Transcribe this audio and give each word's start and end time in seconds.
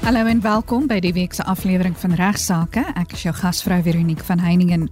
Hallo 0.00 0.24
en 0.24 0.40
welkom 0.40 0.86
by 0.88 0.96
die 1.04 1.12
week 1.12 1.34
se 1.36 1.44
aflewering 1.44 1.92
van 2.00 2.14
Regsake. 2.16 2.80
Ek 2.96 3.10
is 3.12 3.26
jou 3.26 3.34
gasvrou 3.36 3.76
Veronique 3.84 4.24
van 4.24 4.40
Heiningen. 4.40 4.86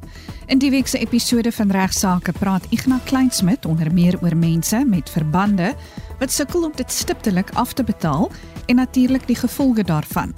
In 0.52 0.60
die 0.60 0.68
week 0.70 0.86
se 0.86 1.00
episode 1.00 1.48
van 1.56 1.72
Regsake 1.72 2.34
praat 2.36 2.66
Ignas 2.76 3.06
Kleinsmid 3.08 3.64
onder 3.64 3.88
meer 3.94 4.18
oor 4.20 4.36
mense 4.36 4.82
met 4.84 5.08
verbande 5.10 5.72
wat 6.20 6.34
sukkel 6.34 6.68
om 6.68 6.76
dit 6.76 6.92
stiptelik 6.92 7.54
af 7.56 7.72
te 7.72 7.86
betaal 7.88 8.28
en 8.66 8.76
natuurlik 8.76 9.24
die 9.26 9.38
gevolge 9.40 9.86
daarvan. 9.88 10.36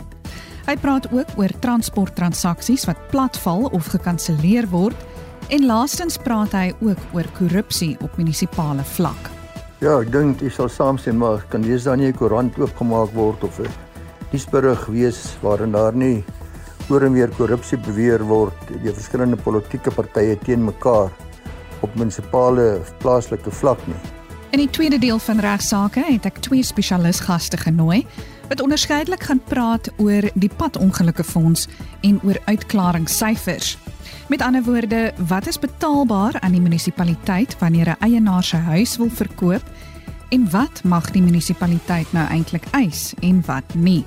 Hy 0.69 0.79
praat 0.79 1.11
ook 1.11 1.35
oor 1.37 1.51
transporttransaksies 1.67 2.87
wat 2.87 3.03
platval 3.11 3.67
of 3.75 3.91
gekanselleer 3.91 4.71
word 4.71 4.97
en 5.51 5.67
laastens 5.67 6.15
praat 6.23 6.55
hy 6.55 6.71
ook 6.79 7.11
oor 7.13 7.27
korrupsie 7.43 7.97
op 8.07 8.15
munisipale 8.23 8.87
vlak. 8.95 9.35
Ja, 9.83 9.99
ek 9.99 10.15
dink 10.15 10.47
jy 10.47 10.55
sal 10.55 10.71
saamstem 10.71 11.19
maar 11.19 11.43
kan 11.51 11.67
lees 11.67 11.91
dan 11.91 11.99
nie 11.99 12.13
'n 12.15 12.15
koerant 12.15 12.55
oopgemaak 12.59 13.11
word 13.19 13.43
of 13.43 13.59
'n 13.59 13.90
nuusberig 14.33 14.87
wees 14.87 15.19
waarin 15.43 15.73
daar 15.75 15.97
nie 15.97 16.25
oor 16.91 17.03
en 17.07 17.15
weer 17.15 17.31
korrupsie 17.39 17.79
beweer 17.79 18.23
word 18.27 18.71
deur 18.71 18.95
verskillende 18.95 19.37
politieke 19.37 19.91
partye 19.95 20.37
teen 20.45 20.65
mekaar 20.65 21.11
op 21.81 21.95
munisipale 21.95 22.79
of 22.81 22.91
plaaslike 23.03 23.51
vlak 23.51 23.81
nie. 23.87 23.99
In 24.51 24.59
die 24.59 24.71
tweede 24.71 24.99
deel 24.99 25.19
van 25.23 25.39
regsaake 25.39 26.03
het 26.09 26.27
ek 26.27 26.41
twee 26.43 26.63
spesialisgaste 26.67 27.61
genooi 27.61 28.03
wat 28.51 28.63
onderskeidelik 28.65 29.23
gaan 29.29 29.43
praat 29.47 29.93
oor 30.03 30.27
die 30.35 30.51
padongelukke 30.51 31.25
fonds 31.25 31.69
en 32.03 32.19
oor 32.27 32.39
uitklaringssyfers. 32.51 33.77
Met 34.31 34.43
ander 34.43 34.63
woorde, 34.67 35.13
wat 35.31 35.47
is 35.47 35.59
betaalbaar 35.59 36.41
aan 36.41 36.55
die 36.59 36.63
munisipaliteit 36.63 37.55
wanneer 37.59 37.95
'n 37.95 38.03
eienaar 38.03 38.43
sy 38.45 38.57
huis 38.57 38.97
wil 38.97 39.11
verkoop 39.11 39.63
en 40.31 40.51
wat 40.51 40.83
mag 40.85 41.11
die 41.11 41.23
munisipaliteit 41.23 42.13
nou 42.15 42.23
eintlik 42.31 42.67
eis 42.77 43.11
en 43.27 43.43
wat 43.49 43.75
nie? 43.75 44.05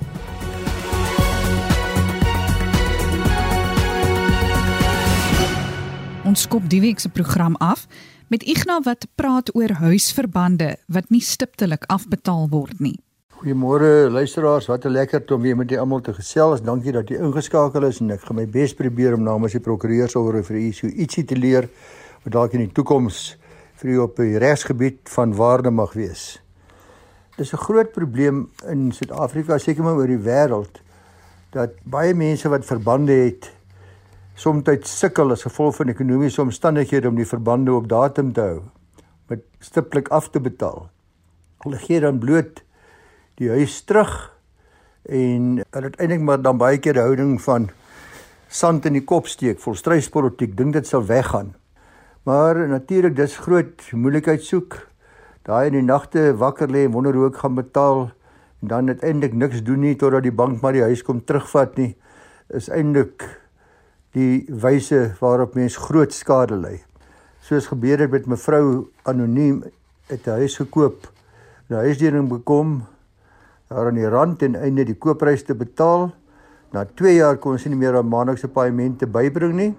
Ons 6.24 6.46
skop 6.48 6.64
die 6.72 6.80
week 6.80 7.02
se 7.02 7.12
program 7.12 7.56
af 7.60 7.84
met 8.32 8.42
Ignas 8.48 8.86
wat 8.88 9.04
praat 9.20 9.52
oor 9.54 9.76
huisverbande 9.84 10.74
wat 10.88 11.12
nie 11.12 11.20
stiptelik 11.20 11.84
afbetaal 11.92 12.48
word 12.48 12.80
nie. 12.80 12.96
Goeiemôre 13.44 14.08
luisteraars, 14.08 14.66
wat 14.66 14.86
'n 14.86 14.96
lekker 14.96 15.34
om 15.34 15.42
weer 15.42 15.56
met 15.56 15.68
julle 15.68 15.80
almal 15.80 16.00
te 16.00 16.14
gesels. 16.14 16.62
Dankie 16.62 16.92
dat 16.92 17.08
jy 17.08 17.16
ingeskakel 17.16 17.84
is 17.84 18.00
en 18.00 18.10
ek 18.10 18.20
gaan 18.20 18.36
my 18.36 18.46
bes 18.46 18.74
probeer 18.74 19.14
om 19.14 19.22
namens 19.22 19.52
die 19.52 19.60
prokureur 19.60 20.08
sou 20.08 20.42
vir 20.42 20.56
u 20.56 20.72
so 20.72 20.86
ietsie 20.86 21.24
te 21.24 21.36
leer 21.36 21.68
wat 22.24 22.32
dalk 22.32 22.52
in 22.52 22.60
die 22.60 22.72
toekoms 22.72 23.36
vir 23.84 23.92
u 23.92 23.98
op 24.00 24.16
die 24.16 24.38
regsgebied 24.40 25.10
van 25.12 25.34
waarde 25.36 25.68
mag 25.70 25.92
wees. 25.92 26.40
Dis 27.36 27.52
'n 27.52 27.60
groot 27.60 27.92
probleem 27.92 28.48
in 28.66 28.92
Suid-Afrika, 28.92 29.58
seker 29.58 29.84
maar 29.84 29.96
oor 30.00 30.06
die 30.06 30.24
wêreld 30.24 30.80
dat 31.52 31.70
baie 31.84 32.14
mense 32.14 32.48
wat 32.48 32.64
verbande 32.64 33.12
het 33.12 33.52
soms 34.34 34.64
sukkel 34.98 35.30
as 35.30 35.42
gevolg 35.42 35.76
van 35.76 35.88
ekonomiese 35.88 36.40
omstandighede 36.40 37.08
om 37.08 37.14
die 37.14 37.26
verbande 37.26 37.72
op 37.72 37.88
datum 37.88 38.32
te 38.32 38.40
hou 38.40 38.62
met 39.28 39.42
stiptelik 39.60 40.08
af 40.08 40.30
te 40.30 40.40
betaal. 40.40 40.88
Hulle 41.58 41.76
gee 41.76 42.00
dan 42.00 42.18
bloot 42.18 42.64
die 43.34 43.50
huis 43.50 43.82
terug 43.84 44.32
en 45.02 45.62
uiteindelik 45.70 46.20
maar 46.22 46.42
dan 46.42 46.56
baie 46.56 46.78
keer 46.78 46.92
die 46.92 47.02
houding 47.02 47.42
van 47.42 47.70
sand 48.48 48.86
in 48.86 48.92
die 48.92 49.04
kop 49.04 49.26
steek, 49.26 49.60
volstryspolitiek, 49.60 50.56
dink 50.56 50.72
dit 50.72 50.86
sal 50.86 51.04
weggaan. 51.04 51.54
Maar 52.24 52.68
natuurlik 52.68 53.16
dis 53.16 53.36
groot 53.36 53.82
moeilikheid 53.92 54.40
soek. 54.40 54.78
Daai 55.44 55.66
in 55.68 55.74
die 55.76 55.84
nagte 55.84 56.30
wakker 56.40 56.70
lê 56.72 56.86
en 56.86 56.94
wonder 56.94 57.12
hoe 57.12 57.26
ek 57.28 57.42
gaan 57.42 57.58
betaal 57.58 58.06
en 58.64 58.70
dan 58.70 58.88
uiteindelik 58.88 59.36
niks 59.36 59.60
doen 59.66 59.84
nie 59.84 59.92
totdat 60.00 60.24
die 60.24 60.32
bank 60.32 60.62
maar 60.62 60.72
die 60.72 60.86
huis 60.86 61.02
kom 61.04 61.20
terugvat 61.20 61.76
nie, 61.76 61.90
is 62.48 62.70
eintlik 62.72 63.26
die 64.16 64.46
wyse 64.48 65.02
waarop 65.20 65.52
mens 65.58 65.76
groot 65.76 66.16
skade 66.16 66.56
ly. 66.56 66.78
Soos 67.44 67.68
gebeur 67.68 68.06
het 68.06 68.16
met 68.16 68.30
mevrou 68.32 68.88
anoniem 69.04 69.60
het 70.08 70.24
'n 70.24 70.40
huis 70.40 70.56
gekoop. 70.56 71.04
Die 71.68 71.76
huisdiening 71.76 72.28
bekom 72.28 72.86
daar 73.68 73.92
aan 73.92 74.00
die 74.00 74.08
rand 74.08 74.42
en 74.42 74.56
einde 74.56 74.84
die 74.84 74.96
koopprys 74.96 75.44
te 75.44 75.54
betaal. 75.54 76.14
Na 76.72 76.84
2 76.84 77.14
jaar 77.20 77.36
kon 77.36 77.58
sy 77.58 77.68
nie 77.68 77.76
meer 77.76 77.92
haar 77.92 78.04
maandelikse 78.04 78.48
paaiemente 78.48 79.06
bybring 79.06 79.54
nie 79.54 79.74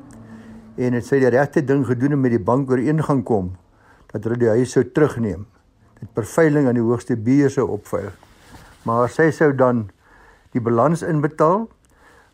en 0.77 0.97
het 0.97 1.07
sy 1.07 1.19
die 1.23 1.31
regte 1.31 1.63
ding 1.65 1.85
gedoen 1.87 2.17
en 2.17 2.21
met 2.21 2.35
die 2.35 2.43
bank 2.51 2.71
ooreengang 2.71 3.23
kom 3.27 3.53
dat 4.11 4.23
hulle 4.23 4.39
die 4.39 4.51
huis 4.51 4.75
sou 4.75 4.83
terugneem. 4.83 5.45
Dit 5.99 6.11
per 6.13 6.27
veiling 6.27 6.67
aan 6.67 6.77
die 6.77 6.83
hoogste 6.83 7.15
bier 7.15 7.51
sou 7.51 7.67
opveil. 7.75 8.11
Maar 8.85 9.09
sy 9.09 9.31
sou 9.31 9.51
dan 9.55 9.87
die 10.53 10.61
balans 10.63 11.03
inbetaal 11.03 11.65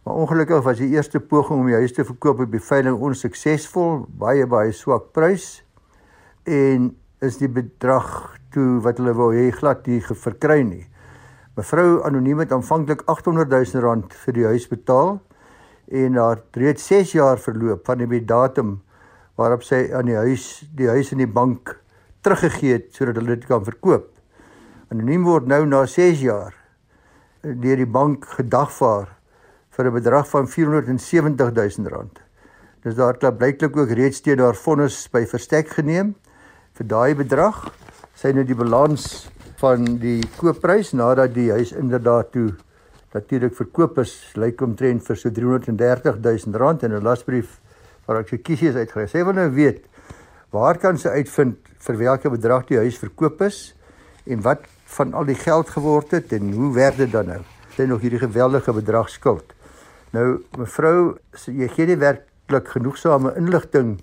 Maar 0.03 0.13
ongelukkig 0.13 0.63
was 0.63 0.77
die 0.77 0.89
eerste 0.89 1.19
poging 1.19 1.59
om 1.59 1.67
die 1.69 1.77
huis 1.77 1.93
te 1.93 2.05
verkoop 2.05 2.39
op 2.41 2.51
die 2.51 2.63
veiling 2.63 2.97
onsuksesvol, 2.97 4.07
baie 4.17 4.47
baie 4.49 4.71
swak 4.73 5.11
prys 5.13 5.59
en 6.49 6.87
is 7.21 7.37
die 7.37 7.49
bedrag 7.49 8.07
toe 8.49 8.79
wat 8.81 8.97
hulle 8.97 9.13
wou 9.13 9.29
hê 9.35 9.51
glad 9.53 9.85
nie 9.85 9.99
verkry 10.01 10.63
nie. 10.65 10.87
Mevrou 11.53 12.01
anoniem 12.07 12.41
het 12.41 12.55
aanvanklik 12.55 13.03
800 13.05 13.53
000 13.53 13.85
rand 13.85 14.15
vir 14.23 14.37
die 14.39 14.47
huis 14.49 14.65
betaal 14.71 15.19
en 15.91 16.15
daar 16.15 16.39
reeds 16.55 16.87
6 16.87 17.11
jaar 17.17 17.39
verloop 17.39 17.85
van 17.85 18.03
die 18.07 18.25
datum 18.25 18.79
waarop 19.35 19.63
sy 19.63 19.89
aan 19.93 20.07
die 20.07 20.15
huis 20.15 20.63
die 20.75 20.87
huis 20.87 21.11
in 21.11 21.23
die 21.23 21.29
bank 21.29 21.75
teruggegee 22.23 22.77
het 22.77 22.91
sodat 22.95 23.19
hulle 23.19 23.35
dit 23.35 23.47
kan 23.49 23.63
verkoop. 23.65 24.07
Anoniem 24.91 25.25
word 25.27 25.47
nou 25.47 25.65
na 25.65 25.85
6 25.85 26.23
jaar 26.23 26.55
deur 27.41 27.79
die 27.79 27.89
bank 27.89 28.25
gedagvaar 28.37 29.09
vir 29.71 29.85
'n 29.85 29.93
bedrag 29.93 30.27
van 30.29 30.47
470 30.47 31.51
000 31.55 31.89
rand. 31.89 32.19
Dis 32.83 32.95
daar 32.95 33.17
klop 33.17 33.37
blyklik 33.37 33.77
ook 33.77 33.91
reeds 33.91 34.21
teen 34.21 34.39
haar 34.39 34.55
vonnis 34.55 35.07
by 35.11 35.25
verstek 35.25 35.69
geneem 35.69 36.15
vir 36.73 36.87
daai 36.87 37.15
bedrag. 37.15 37.71
Sy 38.15 38.31
nou 38.31 38.43
die 38.43 38.55
balans 38.55 39.29
van 39.61 39.97
die 40.01 40.21
koopprys 40.37 40.93
nadat 40.93 41.33
die 41.33 41.51
huis 41.51 41.71
inderdaad 41.71 42.31
toe 42.31 42.53
natuurlik 43.13 43.55
verkoop 43.55 43.99
is, 43.99 44.13
lyk 44.39 44.61
omtrent 44.61 45.03
vir 45.03 45.19
so 45.19 45.29
330 45.29 46.21
000 46.23 46.57
rand 46.57 46.83
en 46.83 46.93
'n 46.95 47.03
lasbrief 47.03 47.59
waar 48.05 48.21
ek 48.21 48.29
gekies 48.37 48.61
is 48.61 48.75
uitgekry. 48.75 49.07
Sy 49.07 49.23
wil 49.23 49.33
nou 49.33 49.49
weet 49.49 49.85
waar 50.51 50.77
kan 50.77 50.97
sy 50.97 51.09
uitvind 51.09 51.57
vir 51.79 51.97
watter 51.97 52.31
bedrag 52.31 52.67
die 52.67 52.77
huis 52.77 52.97
verkoop 52.97 53.41
is 53.41 53.73
en 54.25 54.41
wat 54.41 54.65
van 54.97 55.13
al 55.13 55.25
die 55.25 55.35
geld 55.35 55.69
geword 55.69 56.11
het 56.11 56.33
en 56.33 56.51
hoe 56.53 56.73
werk 56.73 56.97
dit 56.97 57.11
dan 57.11 57.27
nou? 57.27 57.41
Sy 57.75 57.87
nog 57.87 58.01
hierdie 58.01 58.19
geweldige 58.19 58.73
bedrag 58.73 59.09
skuld. 59.09 59.53
Nou 60.11 60.43
mevrou, 60.59 61.17
jy 61.47 61.67
gee 61.71 61.87
nie 61.87 61.95
werklik 61.95 62.67
genoegsame 62.67 63.31
inligting 63.39 64.01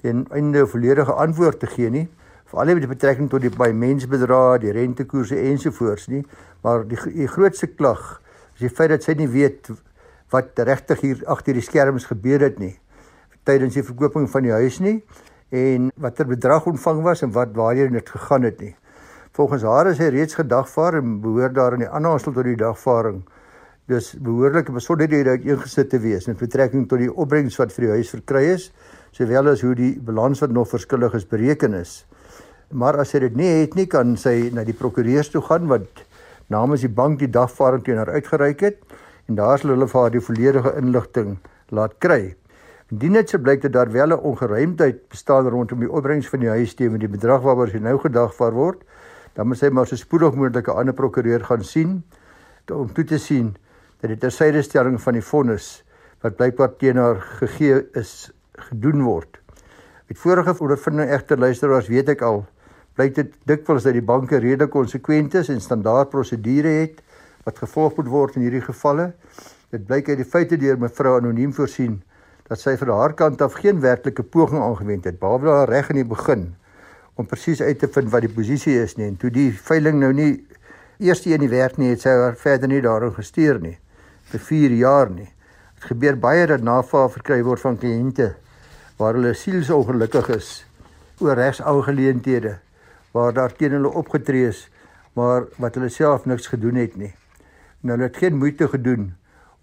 ten 0.00 0.24
einde 0.32 0.62
'n 0.62 0.66
volledige 0.66 1.12
antwoord 1.12 1.60
te 1.60 1.66
gee 1.66 1.90
nie, 1.90 2.08
veral 2.46 2.74
met 2.74 2.88
betrekking 2.88 3.28
tot 3.30 3.40
die 3.40 3.50
baie 3.50 3.72
mensbedrae, 3.72 4.58
die 4.58 4.72
rentekoerse 4.72 5.36
ensovoorts 5.36 6.08
nie, 6.08 6.24
maar 6.62 6.88
die, 6.88 6.98
die 7.12 7.28
grootste 7.28 7.66
klag 7.66 8.20
is 8.60 8.68
die 8.68 8.76
feit 8.76 8.92
dat 8.92 9.06
sy 9.06 9.16
nie 9.16 9.30
weet 9.32 9.72
wat 10.30 10.58
regtig 10.68 11.00
hier 11.00 11.24
agter 11.32 11.56
die 11.56 11.64
skerms 11.64 12.04
gebeur 12.10 12.44
het 12.44 12.60
nie 12.60 12.76
tydens 13.48 13.74
die 13.78 13.84
verkooping 13.86 14.28
van 14.30 14.44
die 14.44 14.52
huis 14.52 14.78
nie 14.84 14.98
en 15.50 15.88
watter 15.98 16.28
bedrag 16.28 16.68
ontvang 16.70 17.00
was 17.06 17.24
en 17.24 17.32
wat 17.34 17.56
waarheen 17.56 17.96
dit 17.96 18.10
gegaan 18.14 18.44
het 18.46 18.60
nie. 18.60 18.74
Volgens 19.34 19.64
haar 19.66 19.90
is 19.90 19.98
hy 19.98 20.10
reeds 20.14 20.36
gedagvaar 20.38 21.00
en 21.00 21.16
behoort 21.24 21.56
daar 21.56 21.74
in 21.74 21.86
die 21.86 21.90
aanhangsel 21.90 22.34
tot 22.36 22.46
die 22.46 22.58
dagvaarding 22.60 23.22
dis 23.90 24.12
behoorlike 24.22 24.70
besonderhede 24.70 25.32
uiteengesit 25.34 25.88
te 25.90 25.98
wees 25.98 26.28
met 26.30 26.38
betrekking 26.38 26.84
tot 26.86 27.00
die 27.02 27.10
opbrengs 27.10 27.56
wat 27.58 27.72
vir 27.74 27.88
die 27.88 27.94
huis 27.96 28.12
verkry 28.12 28.44
is, 28.52 28.68
sowel 29.16 29.50
as 29.50 29.64
hoe 29.66 29.72
die 29.74 29.96
balans 29.98 30.44
wat 30.44 30.54
nog 30.54 30.68
verskillig 30.70 31.16
is 31.18 31.26
bereken 31.26 31.74
is. 31.74 32.04
Maar 32.70 33.00
as 33.02 33.10
sy 33.10 33.24
dit 33.24 33.34
nie 33.34 33.48
het 33.64 33.74
nie, 33.74 33.88
kan 33.90 34.14
sy 34.14 34.52
na 34.54 34.62
die 34.62 34.76
prokureurs 34.78 35.32
toe 35.32 35.42
gaan 35.42 35.66
wat 35.72 36.04
namens 36.50 36.82
die 36.82 36.90
bank 36.90 37.20
die 37.22 37.30
dagvaarding 37.30 37.84
teenoor 37.86 38.10
uitgereik 38.10 38.60
het 38.66 38.98
en 39.30 39.38
daar 39.38 39.58
sal 39.58 39.70
hulle 39.74 39.86
vir 39.88 40.00
haar 40.00 40.14
die 40.14 40.22
volledige 40.26 40.74
inligting 40.80 41.36
laat 41.70 41.94
kry. 42.02 42.34
Indien 42.90 43.14
dit 43.20 43.30
se 43.30 43.38
blyk 43.38 43.62
dat 43.62 43.72
daar 43.72 43.92
wel 43.92 44.10
'n 44.16 44.24
ongeruimdheid 44.30 45.08
bestaan 45.08 45.48
rondom 45.48 45.78
die 45.80 45.90
opbrengs 45.90 46.28
van 46.28 46.40
die 46.40 46.48
huis 46.48 46.74
teen 46.74 46.98
die 46.98 47.08
bedrag 47.08 47.42
waaroor 47.42 47.68
sy 47.68 47.78
nou 47.78 47.98
gedagvaar 47.98 48.52
word, 48.52 48.82
dan 49.34 49.46
moet 49.46 49.58
sy 49.58 49.68
maar 49.68 49.86
so 49.86 49.96
spoedig 49.96 50.34
moontlik 50.34 50.68
'n 50.68 50.78
ander 50.78 50.94
prokureur 50.94 51.44
gaan 51.44 51.64
sien 51.64 52.02
om 52.70 52.92
toe 52.92 53.04
te 53.04 53.18
sien 53.18 53.56
dat 54.00 54.10
die 54.10 54.18
tersydestelling 54.18 55.00
van 55.00 55.12
die 55.12 55.22
vonnis 55.22 55.84
wat 56.22 56.36
blykbaar 56.36 56.76
teenoor 56.76 57.20
gegee 57.40 57.86
is 57.92 58.30
gedoen 58.52 59.02
word. 59.02 59.38
Met 60.08 60.18
vorige 60.18 60.54
ondervinding 60.60 61.10
egter 61.10 61.38
luisteraars 61.38 61.88
weet 61.88 62.08
ek 62.08 62.22
al 62.22 62.46
blyk 62.98 63.14
dit 63.14 63.32
dikwels 63.48 63.86
dat 63.86 63.96
die 63.96 64.04
banke 64.04 64.40
redelik 64.42 64.72
konsekwent 64.74 65.34
is 65.40 65.50
en 65.52 65.60
standaard 65.60 66.10
prosedure 66.10 66.72
het 66.82 67.00
wat 67.46 67.58
gevolg 67.62 67.96
moet 67.96 68.10
word 68.12 68.36
in 68.36 68.46
hierdie 68.46 68.64
gevalle. 68.64 69.12
Dit 69.70 69.86
blyk 69.88 70.10
uit 70.10 70.20
die 70.20 70.28
feite 70.28 70.58
deur 70.60 70.78
mevrou 70.80 71.16
anoniem 71.18 71.52
voorsien 71.56 72.00
dat 72.50 72.58
sy 72.58 72.74
vir 72.80 72.90
haar 72.90 73.14
kant 73.14 73.42
af 73.46 73.60
geen 73.62 73.80
werklike 73.80 74.24
poging 74.26 74.62
aangewend 74.62 75.06
het 75.06 75.20
behalwe 75.20 75.52
daar 75.52 75.70
reg 75.70 75.92
in 75.92 76.00
die 76.00 76.08
begin 76.08 76.48
om 77.14 77.28
presies 77.28 77.60
uit 77.62 77.78
te 77.78 77.88
vind 77.94 78.10
wat 78.10 78.24
die 78.26 78.32
posisie 78.32 78.74
is 78.82 78.96
nie 78.98 79.06
en 79.06 79.18
toe 79.20 79.30
die 79.30 79.50
veiling 79.54 80.00
nou 80.02 80.10
nie 80.16 80.32
eers 80.98 81.22
een 81.24 81.44
die 81.44 81.52
werk 81.52 81.78
nie 81.78 81.92
het 81.92 82.02
sy 82.02 82.12
haar 82.16 82.34
verder 82.36 82.68
nie 82.68 82.82
daaroor 82.84 83.14
gestuur 83.16 83.60
nie. 83.62 83.76
vir 84.30 84.40
4 84.46 84.74
jaar 84.78 85.08
nie. 85.10 85.28
Dit 85.74 85.86
gebeur 85.90 86.16
baie 86.22 86.46
dat 86.46 86.62
navraag 86.62 87.10
verkry 87.16 87.40
word 87.42 87.62
van 87.64 87.78
kliënte 87.78 88.28
waar 88.98 89.16
hulle 89.16 89.32
sielsongelukkig 89.34 90.28
is 90.36 90.50
oor 91.20 91.38
regsou 91.38 91.80
geleenthede 91.82 92.58
waar 93.12 93.32
daar 93.34 93.52
teen 93.52 93.74
hulle 93.76 93.90
opgetree 94.02 94.48
is 94.48 94.68
maar 95.18 95.48
wat 95.58 95.74
hulle 95.74 95.88
self 95.88 96.24
niks 96.24 96.46
gedoen 96.50 96.78
het 96.80 96.96
nie. 96.96 97.12
Nou 97.80 97.96
hulle 97.96 98.08
het 98.08 98.20
geen 98.22 98.38
moeite 98.38 98.68
gedoen 98.68 99.10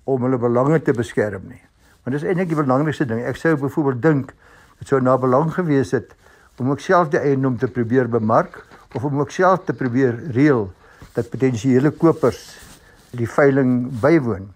om 0.03 0.23
hulle 0.23 0.39
belange 0.41 0.81
te 0.81 0.93
beskerm 0.95 1.47
nie. 1.47 1.61
Want 2.03 2.17
dis 2.17 2.27
eintlik 2.27 2.51
die 2.51 2.59
belangrikste 2.59 3.07
ding. 3.07 3.23
Ek 3.27 3.39
sou 3.39 3.55
byvoorbeeld 3.59 4.01
dink 4.03 4.33
dit 4.79 4.91
sou 4.91 4.99
na 5.01 5.17
belang 5.17 5.49
gewees 5.55 5.93
het 5.95 6.13
om 6.57 6.71
ook 6.71 6.81
self 6.81 7.11
die 7.13 7.21
eiendom 7.21 7.57
te 7.57 7.69
probeer 7.69 8.09
bemark 8.09 8.59
of 8.95 9.03
om 9.05 9.19
ook 9.21 9.31
self 9.31 9.65
te 9.65 9.73
probeer 9.77 10.15
reël 10.33 10.67
dat 11.13 11.29
potensiële 11.29 11.91
kopers 11.97 12.41
die 13.17 13.29
veiling 13.29 13.89
bywoon. 14.01 14.47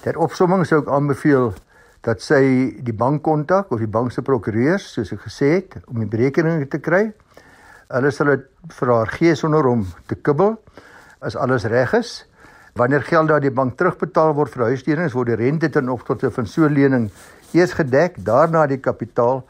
Ter 0.00 0.16
opsomming 0.20 0.64
sou 0.66 0.80
ek 0.82 0.88
aanbeveel 0.92 1.52
dat 2.04 2.22
sy 2.24 2.42
die 2.80 2.96
bank 2.96 3.22
kontak 3.26 3.72
of 3.72 3.82
die 3.82 3.90
bank 3.90 4.12
se 4.12 4.24
prokureurs 4.24 4.86
soos 4.94 5.12
ek 5.12 5.26
gesê 5.26 5.50
het 5.58 5.76
om 5.86 6.00
die 6.00 6.08
berekeninge 6.08 6.68
te 6.72 6.80
kry. 6.80 7.10
Hulle 7.90 8.10
sal 8.14 8.28
dit 8.30 8.42
vir 8.78 8.90
haar 8.94 9.08
gee 9.10 9.34
sonder 9.34 9.66
om 9.66 9.80
te 10.06 10.14
kibbel 10.14 10.52
as 11.26 11.34
alles 11.34 11.64
reg 11.66 11.90
is. 11.98 12.12
Wanneer 12.78 13.02
geld 13.02 13.28
daar 13.32 13.42
die 13.42 13.50
bank 13.50 13.74
terugbetaal 13.80 14.36
word 14.38 14.54
vir 14.54 14.68
huisdienings 14.68 15.16
word 15.18 15.32
die 15.32 15.38
rente 15.40 15.72
ten 15.74 15.90
opsigte 15.90 16.30
van 16.30 16.46
so 16.46 16.68
'n 16.68 16.74
lening 16.74 17.10
eers 17.52 17.74
gedek, 17.74 18.22
daarna 18.24 18.66
die 18.66 18.78
kapitaal 18.78 19.42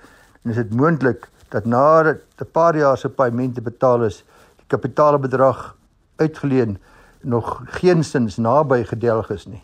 en 0.45 0.51
is 0.51 0.57
dit 0.57 0.73
moontlik 0.73 1.29
dat 1.51 1.67
na 1.67 2.01
'n 2.13 2.51
paar 2.53 2.77
jaar 2.77 2.97
se 2.97 3.09
paemente 3.09 3.61
betaal 3.61 4.05
is, 4.05 4.25
die 4.57 4.67
kapitaalbedrag 4.69 5.77
uitgeleen 6.17 6.79
nog 7.21 7.63
geensins 7.65 8.37
naby 8.37 8.85
gedelg 8.85 9.31
is 9.31 9.47
nie. 9.47 9.63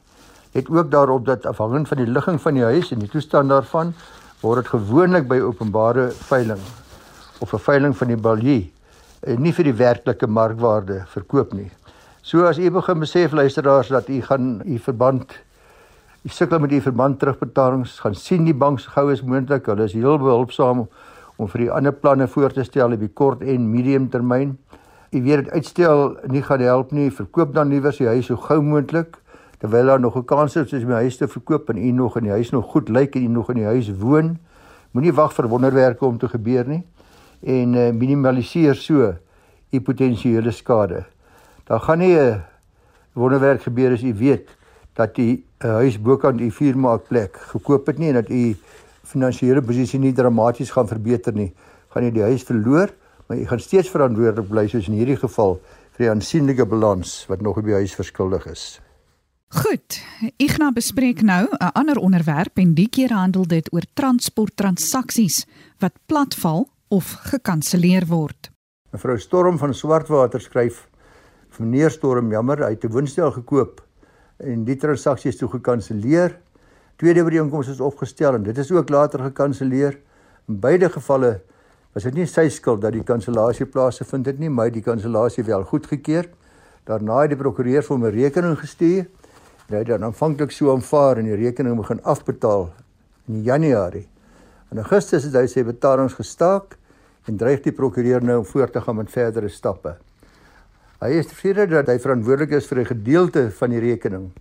Het 0.52 0.68
ook 0.68 0.90
daarop 0.90 1.24
dat 1.24 1.46
afhangend 1.46 1.88
van 1.88 1.96
die 1.96 2.12
ligging 2.12 2.40
van 2.40 2.54
die 2.54 2.64
huis 2.64 2.92
en 2.92 2.98
die 2.98 3.08
toestand 3.08 3.48
daarvan 3.48 3.94
word 4.40 4.56
dit 4.56 4.68
gewoonlik 4.68 5.28
by 5.28 5.40
openbare 5.40 6.10
veiling 6.10 6.60
of 7.38 7.52
'n 7.52 7.58
veiling 7.58 7.96
van 7.96 8.08
die 8.08 8.16
balie 8.16 8.72
en 9.20 9.42
nie 9.42 9.52
vir 9.52 9.64
die 9.64 9.76
werklike 9.76 10.26
markwaarde 10.26 11.04
verkoop 11.12 11.52
nie. 11.52 11.70
So 12.22 12.46
as 12.46 12.58
u 12.58 12.70
begin 12.70 12.98
besef 12.98 13.32
luisteraars 13.32 13.88
dat 13.88 14.08
u 14.08 14.20
gaan 14.22 14.62
u 14.64 14.78
verband 14.78 15.32
u 16.22 16.28
sukkel 16.28 16.58
met 16.58 16.72
u 16.72 16.80
verband 16.80 17.18
terugbetalings 17.18 18.00
gaan 18.00 18.14
sien 18.14 18.44
die 18.44 18.54
bank 18.54 18.80
se 18.80 18.90
gou 18.90 19.12
is 19.12 19.22
moontlik. 19.22 19.66
Hulle 19.66 19.84
is 19.84 19.92
heel 19.92 20.18
behulpsaam 20.18 20.88
om 21.36 21.48
vir 21.48 21.60
die 21.60 21.70
ander 21.70 21.92
planne 21.92 22.26
voor 22.28 22.52
te 22.52 22.64
stel 22.64 22.92
op 22.92 23.00
die 23.00 23.12
kort 23.14 23.42
en 23.42 23.70
medium 23.70 24.08
termyn. 24.10 24.56
Jy 25.10 25.22
weet 25.22 25.44
dit 25.44 25.52
uitstel 25.52 26.16
nie 26.26 26.42
gaan 26.42 26.60
help 26.60 26.90
nie. 26.90 27.10
Verkoop 27.10 27.54
dan 27.54 27.68
liewer 27.68 27.94
die 27.94 28.06
huis 28.06 28.26
so 28.26 28.36
gou 28.36 28.60
moontlik 28.62 29.16
terwyl 29.60 29.86
daar 29.86 30.00
nog 30.00 30.16
'n 30.16 30.24
kans 30.24 30.56
is 30.56 30.72
om 30.72 30.88
die 30.88 31.02
huis 31.06 31.16
te 31.16 31.28
verkoop 31.28 31.70
en 31.70 31.78
u 31.78 31.90
nog 31.90 32.16
in 32.16 32.24
die 32.24 32.32
huis 32.32 32.50
nog 32.50 32.64
goed 32.64 32.88
lyk 32.88 33.14
en 33.14 33.22
u 33.22 33.28
nog 33.28 33.48
in 33.48 33.56
die 33.56 33.64
huis 33.64 33.90
woon. 33.98 34.38
Moenie 34.90 35.12
wag 35.12 35.32
vir 35.32 35.48
wonderwerke 35.48 36.04
om 36.04 36.18
te 36.18 36.28
gebeur 36.28 36.66
nie 36.66 36.84
en 37.46 37.74
uh, 37.74 37.88
minimaliseer 37.94 38.74
so 38.74 39.14
u 39.70 39.80
potensiële 39.80 40.50
skade. 40.50 41.04
Daar 41.66 41.80
gaan 41.80 41.98
nie 41.98 42.18
'n 42.18 42.42
wonderwerk 43.14 43.62
gebeur 43.62 43.92
as 43.92 44.02
u 44.02 44.14
weet 44.14 44.48
dat 44.94 45.18
u 45.18 45.42
'n 45.62 45.66
huis 45.80 46.00
bokant 46.00 46.40
u 46.40 46.50
vuurmaakplek 46.50 47.36
gekoop 47.36 47.86
het 47.86 47.98
nie 47.98 48.08
en 48.08 48.14
dat 48.14 48.30
u 48.30 48.56
finansiële 49.04 49.62
posisie 49.62 49.98
nie 49.98 50.12
dramaties 50.12 50.70
gaan 50.70 50.88
verbeter 50.88 51.32
nie. 51.32 51.54
Gaan 51.88 52.04
jy 52.04 52.10
die 52.10 52.22
huis 52.22 52.42
verloor? 52.42 52.90
maar 53.26 53.38
jy 53.38 53.46
gaan 53.50 53.60
steeds 53.60 53.90
verantwoordelik 53.90 54.48
bly 54.50 54.66
soos 54.70 54.88
in 54.90 54.98
hierdie 54.98 55.18
geval 55.18 55.58
vir 55.96 56.06
die 56.06 56.10
aansienlike 56.12 56.66
balans 56.70 57.24
wat 57.30 57.42
nog 57.42 57.58
op 57.58 57.66
die 57.66 57.76
huis 57.76 57.94
verskuldig 57.98 58.46
is. 58.50 58.64
Goed, 59.56 60.00
gaan 60.56 60.74
bespreek 60.74 61.22
nou 61.22 61.46
'n 61.50 61.72
ander 61.74 61.98
onderwerp 61.98 62.58
en 62.58 62.74
die 62.74 62.88
keer 62.88 63.12
handel 63.12 63.46
dit 63.46 63.72
oor 63.72 63.84
transporttransaksies 63.94 65.46
wat 65.78 65.92
platval 66.06 66.68
of 66.88 67.16
gekanselleer 67.30 68.06
word. 68.06 68.50
Mevrou 68.92 69.18
Storm 69.18 69.58
van 69.58 69.74
Swartwater 69.74 70.40
skryf: 70.40 70.88
"Meneer 71.58 71.90
Storm, 71.90 72.30
jammer, 72.30 72.62
hy 72.64 72.70
het 72.70 72.84
'n 72.84 72.92
woonstel 72.92 73.32
gekoop 73.32 73.82
en 74.38 74.64
die 74.64 74.76
transaksie 74.76 75.30
is 75.30 75.36
toe 75.36 75.48
gekanselleer. 75.48 76.36
Tweede 76.96 77.22
ooreenkoms 77.22 77.68
is 77.68 77.80
opgestel 77.80 78.34
en 78.34 78.42
dit 78.42 78.58
is 78.58 78.70
ook 78.72 78.88
later 78.88 79.20
gekanselleer. 79.20 79.98
In 80.48 80.60
beide 80.60 80.88
gevalle 80.88 81.40
was 81.92 82.02
dit 82.02 82.14
nie 82.14 82.26
sy 82.26 82.48
skuld 82.48 82.80
dat 82.80 82.92
die 82.92 83.02
kansellasie 83.02 83.66
plaasgevind 83.66 84.26
het 84.26 84.38
nie, 84.38 84.50
maar 84.50 84.70
die 84.70 84.82
kansellasie 84.82 85.44
wel 85.44 85.64
goedgekeur. 85.64 86.28
Daarna 86.84 87.22
het 87.22 87.30
die 87.30 87.38
prokureur 87.40 87.82
vir 87.82 87.96
hom 87.96 88.04
'n 88.04 88.12
rekening 88.12 88.58
gestuur. 88.58 89.06
Hy 89.68 89.76
het 89.76 89.86
dan 89.86 90.04
aanvanklik 90.04 90.50
so 90.50 90.72
aanvaar 90.72 91.18
en 91.18 91.24
die 91.24 91.34
rekening 91.34 91.76
begin 91.76 92.02
afbetaal 92.02 92.70
in 93.28 93.42
Januarie. 93.42 94.06
In 94.72 94.78
Augustus 94.82 95.24
het 95.24 95.34
hy 95.38 95.46
sy 95.46 95.62
betalings 95.62 96.16
gestaak 96.18 96.76
en 97.30 97.38
dreig 97.38 97.62
die 97.62 97.74
prokureur 97.74 98.24
nou 98.24 98.40
om 98.40 98.46
voort 98.48 98.72
te 98.72 98.80
gaan 98.80 98.96
met 98.98 99.10
verdere 99.10 99.48
stappe. 99.48 99.96
Hy 101.02 101.10
is 101.20 101.28
tevrede 101.30 101.68
dat 101.74 101.90
hy 101.92 101.98
verantwoordelik 102.02 102.56
is 102.58 102.66
vir 102.66 102.80
'n 102.80 102.90
gedeelte 102.92 103.50
van 103.50 103.70
die 103.70 103.80
rekening, 103.80 104.32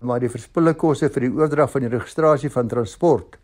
maar 0.00 0.20
die 0.20 0.28
verspille 0.28 0.74
koste 0.74 1.08
vir 1.08 1.28
die 1.28 1.32
oordrag 1.32 1.70
van 1.70 1.82
die 1.82 1.88
registrasie 1.88 2.50
van 2.50 2.68
transport 2.68 3.38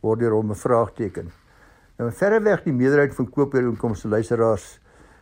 word 0.00 0.20
deur 0.20 0.32
hom 0.32 0.50
'n 0.50 0.54
vraagteken. 0.54 1.30
Nou 1.98 2.10
verreweg 2.10 2.64
die 2.64 2.72
meerderheid 2.72 3.14
van 3.14 3.30
koopooreenkomste 3.30 4.08
luisteraars 4.08 4.78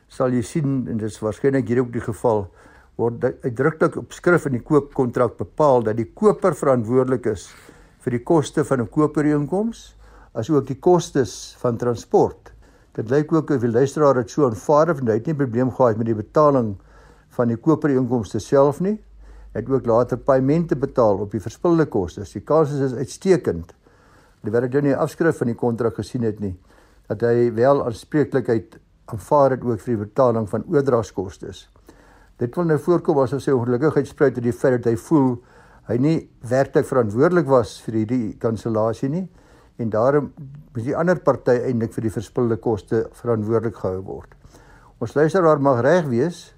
sal 0.08 0.30
jy 0.30 0.42
sien 0.42 0.86
en 0.88 0.96
dit 0.96 1.10
is 1.10 1.18
waarskynlik 1.18 1.68
hier 1.68 1.80
ook 1.80 1.92
die 1.92 2.00
geval 2.00 2.50
word 2.96 3.24
uitdruklik 3.42 3.96
op 3.96 4.12
skrif 4.12 4.46
in 4.46 4.52
die 4.52 4.62
koopkontrak 4.62 5.36
bepaal 5.36 5.82
dat 5.82 5.96
die 5.96 6.12
koper 6.14 6.54
verantwoordelik 6.54 7.26
is 7.26 7.48
vir 8.04 8.10
die 8.10 8.22
koste 8.22 8.64
van 8.64 8.80
'n 8.80 8.88
koopooreenkoms 8.88 9.95
asook 10.36 10.66
die 10.68 10.78
kostes 10.80 11.56
van 11.62 11.78
transport. 11.80 12.52
Dit 12.96 13.10
lyk 13.12 13.32
ook 13.32 13.50
of 13.56 13.64
die 13.64 13.72
luisteraar 13.72 14.20
dit 14.20 14.30
so 14.32 14.46
aanvaar 14.48 14.92
of 14.92 15.00
hy 15.04 15.18
het 15.18 15.28
nie 15.28 15.36
probleem 15.36 15.70
gehad 15.72 15.98
met 16.00 16.08
die 16.08 16.16
betaling 16.16 16.74
van 17.36 17.52
die 17.52 17.58
koopooreenkomste 17.60 18.40
self 18.40 18.80
nie. 18.84 18.96
Hy 19.52 19.62
het 19.62 19.70
ook 19.72 19.88
later 19.88 20.20
paemente 20.20 20.76
betaal 20.76 21.22
op 21.24 21.32
die 21.32 21.40
verspilde 21.40 21.86
kostes. 21.92 22.34
Die 22.36 22.44
kans 22.44 22.72
is 22.72 22.96
uitstekend 22.96 23.72
terwyl 24.44 24.68
ek 24.68 24.76
nou 24.76 24.82
nie 24.86 24.94
afskrif 24.94 25.40
van 25.40 25.50
die 25.50 25.58
kontrak 25.58 25.96
gesien 25.98 26.22
het 26.22 26.38
nie 26.38 26.54
dat 27.10 27.22
hy 27.26 27.48
wel 27.54 27.80
aanspreeklikheid 27.82 28.76
aanvaar 29.10 29.56
het 29.56 29.64
ook 29.64 29.80
vir 29.82 29.92
die 29.92 30.02
betaling 30.04 30.46
van 30.50 30.64
oordragskoste. 30.70 31.52
Dit 32.38 32.56
wil 32.58 32.68
nou 32.68 32.78
voorkom 32.82 33.18
asof 33.22 33.42
sy 33.42 33.54
ongelukkigheid 33.54 34.08
spruit 34.10 34.38
uit 34.38 34.44
die 34.44 34.54
feit 34.54 34.76
dat 34.78 34.90
hy 34.90 34.96
voel 35.08 35.36
hy 35.88 35.96
nie 36.02 36.16
werklik 36.46 36.86
verantwoordelik 36.86 37.48
was 37.48 37.76
vir 37.84 38.00
hierdie 38.02 38.36
kansellasie 38.42 39.10
nie 39.10 39.26
en 39.76 39.90
daarom 39.90 40.32
moet 40.72 40.84
die 40.84 40.96
ander 40.96 41.18
party 41.20 41.56
eintlik 41.68 41.94
vir 41.96 42.06
die 42.08 42.12
verspilde 42.12 42.56
koste 42.62 43.06
verantwoordelik 43.20 43.76
gehou 43.80 44.02
word. 44.04 44.34
Ons 45.00 45.16
luisteraar 45.16 45.60
mag 45.60 45.82
reg 45.84 46.06
wees, 46.08 46.54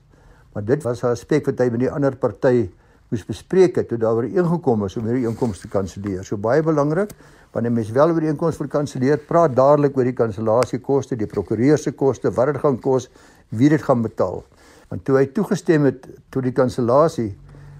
maar 0.54 0.64
dit 0.64 0.82
was 0.82 1.02
'n 1.02 1.14
aspek 1.14 1.46
wat 1.46 1.58
hy 1.58 1.70
met 1.70 1.80
die 1.80 1.90
ander 1.90 2.16
party 2.16 2.70
moes 3.10 3.24
bespreek 3.24 3.76
het 3.76 3.88
toe 3.88 3.98
daar 3.98 4.14
ooreengekom 4.14 4.84
is 4.84 4.96
om 4.96 5.04
hierdie 5.04 5.26
inkomste 5.28 5.68
te 5.68 5.72
kanselleer. 5.72 6.24
So 6.24 6.36
baie 6.36 6.62
belangrik 6.62 7.10
wanneer 7.52 7.72
mens 7.72 7.90
wel 7.90 8.10
oor 8.10 8.20
die 8.20 8.28
inkomste 8.28 8.64
vir 8.64 8.68
kanselleer, 8.68 9.18
praat 9.18 9.56
dadelik 9.56 9.96
oor 9.96 10.04
die 10.04 10.12
kansellasiekoste, 10.12 11.16
die 11.16 11.26
prokureur 11.26 11.78
se 11.78 11.92
koste, 11.92 12.30
wat 12.30 12.52
dit 12.52 12.60
gaan 12.60 12.78
kos, 12.78 13.08
wie 13.48 13.68
dit 13.68 13.82
gaan 13.82 14.02
betaal. 14.02 14.44
Want 14.90 15.04
toe 15.04 15.16
hy 15.16 15.26
toegestem 15.26 15.84
het 15.84 16.06
tot 16.30 16.42
die 16.42 16.52
kansellasie, 16.52 17.34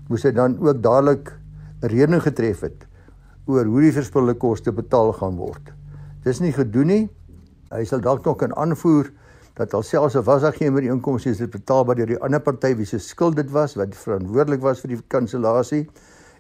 moes 0.09 0.25
hy 0.25 0.33
dan 0.33 0.57
ook 0.59 0.83
dadelik 0.83 1.33
'n 1.83 1.87
redening 1.87 2.23
getref 2.23 2.61
het 2.61 2.89
oor 3.49 3.65
hoe 3.65 3.81
die 3.81 3.93
verspilde 3.93 4.35
koste 4.35 4.73
betaal 4.73 5.13
gaan 5.17 5.39
word. 5.41 5.73
Dis 6.25 6.43
nie 6.45 6.53
gedoen 6.53 6.93
nie. 6.93 7.05
Hy 7.73 7.85
sal 7.89 8.01
dalk 8.05 8.25
nog 8.25 8.39
kan 8.41 8.55
aanvoer 8.57 9.11
dat 9.59 9.75
alselfs 9.75 10.17
of 10.17 10.27
was 10.29 10.45
daar 10.45 10.55
geen 10.55 10.73
meer 10.73 10.87
inkomste 10.93 11.33
is 11.33 11.41
dit 11.43 11.51
betaalbaar 11.51 11.97
deur 11.99 12.13
die 12.13 12.21
ander 12.23 12.41
party 12.41 12.75
wie 12.79 12.87
se 12.87 13.01
skuld 13.03 13.37
dit 13.37 13.51
was 13.51 13.75
wat 13.81 13.97
verantwoordelik 13.97 14.63
was 14.63 14.81
vir 14.85 14.95
die 14.95 15.01
kansellasie. 15.09 15.89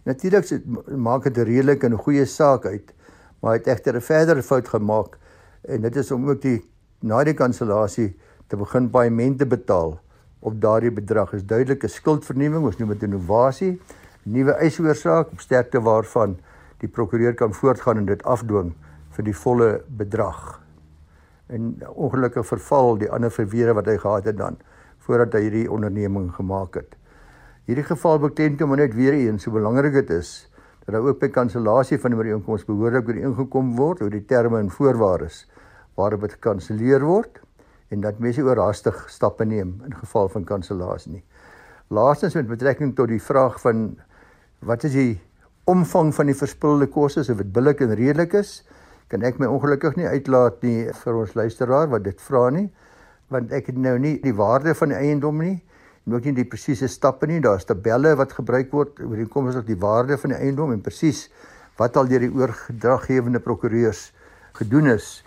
Natuurlik 0.07 0.47
maak 0.95 1.25
dit 1.25 1.39
'n 1.39 1.49
redelike 1.49 1.87
en 1.87 1.93
'n 1.93 2.05
goeie 2.05 2.25
saak 2.25 2.67
uit 2.67 2.95
maar 3.41 3.55
hy 3.55 3.59
het 3.59 3.67
egter 3.67 3.97
'n 3.97 4.01
verdere 4.01 4.43
fout 4.43 4.69
gemaak 4.69 5.19
en 5.63 5.81
dit 5.81 5.97
is 5.97 6.11
om 6.11 6.29
ook 6.29 6.43
die 6.43 6.63
na 7.01 7.25
die 7.25 7.35
kansellasie 7.35 8.17
te 8.47 8.57
begin 8.57 8.91
paemente 8.91 9.47
betaal 9.47 9.99
op 10.41 10.61
daardie 10.61 10.91
bedrag 10.91 11.33
is 11.33 11.45
duidelike 11.45 11.89
skuldvernuwing 11.89 12.65
ons 12.65 12.77
noem 12.77 12.89
dit 12.89 13.03
innovasie 13.03 13.81
nuwe 14.23 14.53
eisoorsaak 14.53 15.29
sterkte 15.37 15.81
waarvan 15.81 16.37
die 16.83 16.89
prokureur 16.89 17.35
kan 17.35 17.55
voortgaan 17.55 18.03
en 18.03 18.09
dit 18.11 18.23
afdwing 18.25 18.75
vir 19.17 19.27
die 19.27 19.37
volle 19.37 19.71
bedrag 20.01 20.61
en 21.49 21.75
ongelukkig 21.89 22.47
verval 22.47 22.99
die 23.01 23.11
ander 23.11 23.33
verweere 23.33 23.75
wat 23.79 23.89
hy 23.89 23.97
gehad 23.99 24.29
het 24.31 24.39
dan 24.39 24.59
voordat 25.07 25.35
hy 25.39 25.47
hierdie 25.47 25.67
onderneming 25.73 26.31
gemaak 26.37 26.81
het 26.81 26.97
hierdie 27.69 27.87
geval 27.89 28.21
beklemtoon 28.29 28.73
maar 28.73 28.85
net 28.85 28.95
weer 28.95 29.17
eens 29.17 29.49
so 29.49 29.55
belangrik 29.55 29.97
dit 30.01 30.15
is 30.19 30.33
dat 30.85 30.95
daar 30.95 31.05
ook 31.05 31.21
by 31.21 31.29
kansellasie 31.29 31.99
van 32.01 32.15
die 32.15 32.21
ooreenkoms 32.21 32.65
behoorlik 32.69 33.09
ooreengekom 33.09 33.75
word 33.77 34.03
oor 34.03 34.13
die 34.15 34.25
terme 34.25 34.61
en 34.63 34.71
voorwaardes 34.73 35.45
waarop 35.99 36.25
dit 36.25 36.39
gekanselleer 36.39 37.05
word 37.05 37.43
en 37.93 38.01
dat 38.05 38.21
mense 38.23 38.45
oorhaastig 38.45 39.01
stappe 39.11 39.45
neem 39.49 39.79
in 39.87 39.97
geval 39.97 40.29
van 40.33 40.45
kansellasie 40.49 41.13
nie. 41.13 41.25
Laastens 41.89 42.37
met 42.37 42.49
betrekking 42.49 42.95
tot 42.97 43.09
die 43.09 43.23
vraag 43.23 43.57
van 43.63 43.97
wat 44.65 44.85
is 44.85 44.93
die 44.93 45.21
omvang 45.69 46.15
van 46.17 46.31
die 46.31 46.37
verspilde 46.37 46.89
kosse 46.93 47.23
of 47.29 47.41
dit 47.43 47.53
billik 47.53 47.83
en 47.85 47.95
redelik 47.99 48.35
is. 48.41 48.63
Kan 49.13 49.25
ek 49.25 49.41
my 49.41 49.49
ongelukkig 49.49 49.97
nie 50.01 50.09
uitlaat 50.09 50.63
nie 50.65 50.89
vir 51.03 51.21
ons 51.21 51.35
luisteraar 51.37 51.91
wat 51.93 52.05
dit 52.07 52.21
vra 52.29 52.49
nie, 52.55 52.69
want 53.33 53.53
ek 53.53 53.71
het 53.73 53.81
nou 53.81 53.97
nie 54.01 54.17
die 54.23 54.35
waarde 54.37 54.75
van 54.77 54.95
die 54.95 55.01
eiendom 55.01 55.41
nie 55.45 55.57
en 56.09 56.17
ook 56.17 56.29
nie 56.29 56.39
die 56.39 56.49
presiese 56.49 56.89
stappe 56.89 57.29
nie. 57.29 57.41
Daar's 57.45 57.69
tabelle 57.69 58.15
wat 58.17 58.33
gebruik 58.37 58.73
word 58.73 59.01
oor 59.05 59.17
die 59.21 59.29
koms 59.29 59.59
op 59.61 59.69
die 59.69 59.77
waarde 59.81 60.17
van 60.21 60.33
die 60.33 60.41
eiendom 60.41 60.73
en 60.73 60.85
presies 60.85 61.27
wat 61.79 61.97
al 62.01 62.09
deur 62.11 62.25
die 62.25 62.33
oordraggewende 62.33 63.41
prokureurs 63.45 64.09
gedoen 64.59 64.89
is, 64.97 65.21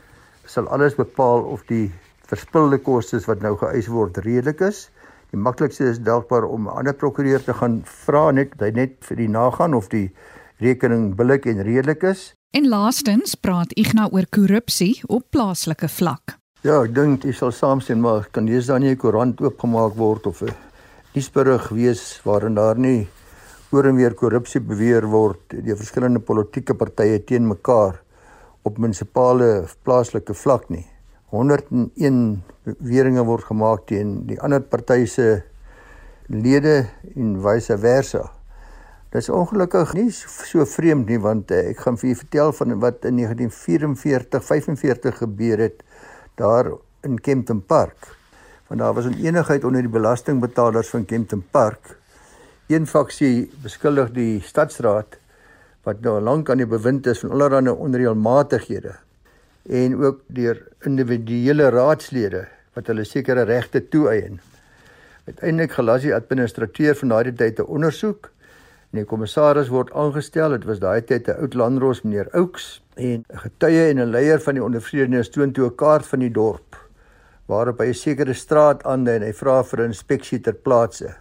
sal 0.49 0.67
alles 0.73 0.97
bepaal 0.97 1.45
of 1.47 1.63
die 1.69 1.85
verspilde 2.27 2.81
kostes 2.83 3.27
wat 3.29 3.43
nou 3.45 3.53
geëis 3.59 3.87
word 3.91 4.17
redelik 4.25 4.65
is. 4.67 4.89
Die 5.31 5.39
maklikste 5.39 5.85
is 5.87 5.99
dalkbaar 6.03 6.43
om 6.43 6.67
'n 6.67 6.77
ander 6.77 6.93
prokureur 6.93 7.43
te 7.43 7.53
gaan 7.53 7.81
vra 7.85 8.31
net 8.31 8.59
hy 8.59 8.71
net 8.75 8.97
vir 8.99 9.17
die 9.17 9.27
nagaan 9.29 9.73
of 9.73 9.87
die 9.89 10.11
rekening 10.59 11.15
billik 11.15 11.45
en 11.45 11.63
redelik 11.63 12.03
is. 12.03 12.33
En 12.51 12.67
laastens 12.67 13.35
praat 13.35 13.71
Ignas 13.71 14.11
oor 14.11 14.27
korrupsie 14.29 15.01
op 15.07 15.23
plaaslike 15.31 15.87
vlak. 15.87 16.35
Ja, 16.63 16.83
ek 16.83 16.93
dink 16.93 17.23
jy 17.23 17.31
sal 17.31 17.51
saamstem 17.51 18.01
maar 18.01 18.27
kan 18.31 18.45
dan 18.45 18.81
nie 18.81 18.91
'n 18.91 18.97
koerant 18.97 19.41
oopgemaak 19.41 19.95
word 19.95 20.27
of 20.27 20.41
'n 20.41 20.53
nuusberig 21.15 21.69
wees 21.69 22.21
waarin 22.23 22.55
daar 22.55 22.77
nie 22.77 23.07
oor 23.71 23.85
en 23.85 23.95
weer 23.95 24.13
korrupsie 24.13 24.59
beweer 24.59 25.07
word 25.07 25.39
deur 25.49 25.77
verskillende 25.77 26.19
politieke 26.19 26.73
partye 26.73 27.23
teen 27.23 27.47
mekaar 27.47 28.01
op 28.63 28.77
munisipale 28.77 29.65
plaaslike 29.83 30.33
vlak 30.33 30.69
nie. 30.69 30.90
101 31.31 32.43
beweringe 32.67 33.23
word 33.23 33.47
gemaak 33.47 33.85
teen 33.87 34.21
die 34.27 34.37
ander 34.43 34.59
party 34.59 35.05
se 35.07 35.27
lede 36.27 36.89
en 37.15 37.37
vice 37.43 37.77
versa. 37.79 38.25
Dit 39.11 39.23
is 39.23 39.29
ongelukkig 39.31 39.93
nie 39.95 40.09
so 40.11 40.65
vreemd 40.67 41.07
nie 41.11 41.19
want 41.23 41.51
uh, 41.55 41.61
ek 41.71 41.83
gaan 41.85 41.99
vir 41.99 42.11
u 42.11 42.15
vertel 42.19 42.51
van 42.55 42.75
wat 42.83 43.07
in 43.07 43.21
1944 43.23 44.43
45 44.43 45.21
gebeur 45.23 45.63
het 45.63 45.85
daar 46.39 46.73
in 47.07 47.15
Kempton 47.19 47.61
Park. 47.63 48.11
Want 48.67 48.83
daar 48.83 48.93
was 48.93 49.07
'n 49.07 49.19
enigheid 49.23 49.63
onder 49.63 49.81
die 49.81 49.91
belastingbetalers 49.91 50.89
van 50.89 51.05
Kempton 51.05 51.43
Park. 51.51 51.97
Een 52.67 52.87
faksie 52.87 53.51
beskuldig 53.63 54.11
die 54.11 54.41
stadsraad 54.41 55.19
wat 55.83 56.01
nou 56.01 56.19
lank 56.19 56.49
aan 56.49 56.57
die 56.57 56.67
bewind 56.67 57.07
is 57.07 57.19
van 57.19 57.31
allerlei 57.31 57.71
onreëlmatighede 57.71 58.95
en 59.69 59.95
ook 60.03 60.21
deur 60.27 60.67
individuele 60.85 61.69
raadslede 61.69 62.47
wat 62.73 62.87
hulle 62.87 63.03
sekere 63.03 63.43
regte 63.43 63.81
toeëien. 63.87 64.39
Uiteindelik 65.27 65.71
gelas 65.71 66.01
die 66.01 66.15
administrateur 66.15 66.95
van 66.95 67.13
daardie 67.13 67.33
tyd 67.33 67.59
'n 67.59 67.67
ondersoek 67.67 68.31
en 68.91 68.99
die 68.99 69.05
kommissaris 69.05 69.69
word 69.69 69.93
aangestel. 69.93 70.49
Dit 70.49 70.65
was 70.65 70.79
daai 70.79 71.01
tyd 71.01 71.27
'n 71.27 71.39
oud 71.41 71.53
landros 71.53 72.01
meneer 72.01 72.27
Ouks 72.33 72.81
en 72.95 73.23
'n 73.29 73.37
getuie 73.37 73.89
en 73.89 73.99
'n 73.99 74.11
leier 74.11 74.39
van 74.39 74.53
die 74.53 74.63
ondervredenes 74.63 75.29
toon 75.29 75.51
toe 75.51 75.65
'n 75.65 75.75
kaart 75.75 76.05
van 76.05 76.19
die 76.19 76.31
dorp 76.31 76.75
waarop 77.45 77.79
hy 77.79 77.87
'n 77.87 77.93
sekere 77.93 78.33
straat 78.33 78.83
aandui 78.83 79.15
en 79.15 79.21
hy 79.21 79.33
vra 79.33 79.63
vir 79.63 79.79
'n 79.79 79.91
inspeksie 79.91 80.39
ter 80.39 80.53
plaatse. 80.53 81.15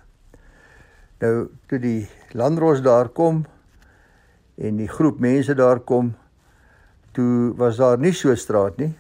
Nou 1.21 1.49
toe 1.67 1.79
die 1.79 2.09
landros 2.33 2.83
daar 2.83 3.09
kom 3.09 3.47
en 4.57 4.77
die 4.77 4.89
groep 4.89 5.19
mense 5.21 5.55
daar 5.55 5.81
kom 5.81 6.15
toe 7.12 7.52
was 7.57 7.76
daar 7.76 7.99
nie 7.99 8.12
so 8.12 8.31
'n 8.31 8.37
straat 8.37 8.76
nie, 8.79 8.95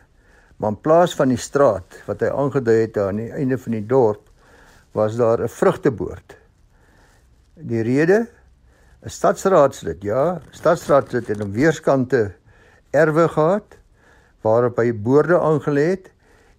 maar 0.56 0.70
in 0.70 0.80
plaas 0.80 1.14
van 1.14 1.28
die 1.28 1.40
straat 1.40 2.02
wat 2.06 2.20
hy 2.20 2.28
aangedui 2.28 2.80
het 2.80 2.96
aan 2.98 3.16
die 3.16 3.32
einde 3.32 3.58
van 3.58 3.72
die 3.72 3.86
dorp, 3.86 4.28
was 4.92 5.16
daar 5.16 5.42
'n 5.42 5.48
vrugteboord. 5.48 6.36
Die 7.54 7.82
rede 7.82 8.28
'n 9.02 9.08
stadsraadslid, 9.08 10.02
ja, 10.02 10.40
stadsraadslid 10.50 11.28
het 11.28 11.40
aan 11.40 11.52
weerskante 11.52 12.32
erwe 12.90 13.28
gehad 13.28 13.76
waarop 14.42 14.76
hy 14.76 14.92
boorde 14.92 15.38
aangelê 15.38 15.90
het 15.90 16.10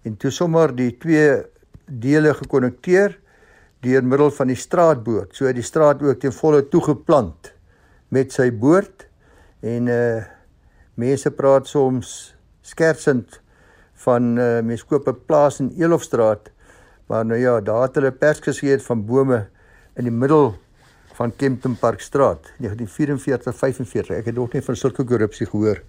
en 0.02 0.16
toe 0.16 0.30
sommer 0.30 0.74
die 0.74 0.98
twee 0.98 1.42
dele 1.86 2.34
gekonnekteer 2.34 3.18
deur 3.82 4.04
middel 4.04 4.30
van 4.30 4.46
die 4.46 4.56
straatboord. 4.56 5.34
So 5.34 5.46
het 5.46 5.58
die 5.58 5.66
straat 5.66 6.02
ook 6.02 6.20
ten 6.20 6.32
volle 6.32 6.62
toegeplant 6.68 7.52
met 8.08 8.32
sy 8.32 8.50
boord 8.50 9.06
en 9.60 9.90
uh 9.90 10.22
Mense 10.94 11.30
praat 11.30 11.68
soms 11.68 12.34
skertsend 12.60 13.40
van 14.04 14.38
uh, 14.38 14.60
mense 14.60 14.84
koop 14.86 15.08
'n 15.08 15.24
plaas 15.26 15.60
in 15.60 15.72
Elofstraat, 15.78 16.50
maar 17.06 17.24
nou 17.26 17.38
ja, 17.40 17.60
daar 17.60 17.82
het 17.82 17.94
hulle 17.94 18.12
pers 18.12 18.40
gegee 18.40 18.78
van 18.78 19.04
bome 19.06 19.48
in 19.96 20.04
die 20.04 20.12
middel 20.12 20.54
van 21.14 21.36
Kempton 21.36 21.76
Park 21.76 22.00
Straat 22.00 22.52
1944-45. 22.60 24.16
Ek 24.16 24.24
het 24.24 24.34
nog 24.34 24.52
nie 24.52 24.62
van 24.62 24.76
sulke 24.76 25.04
korrupsie 25.04 25.46
gehoor 25.46 25.82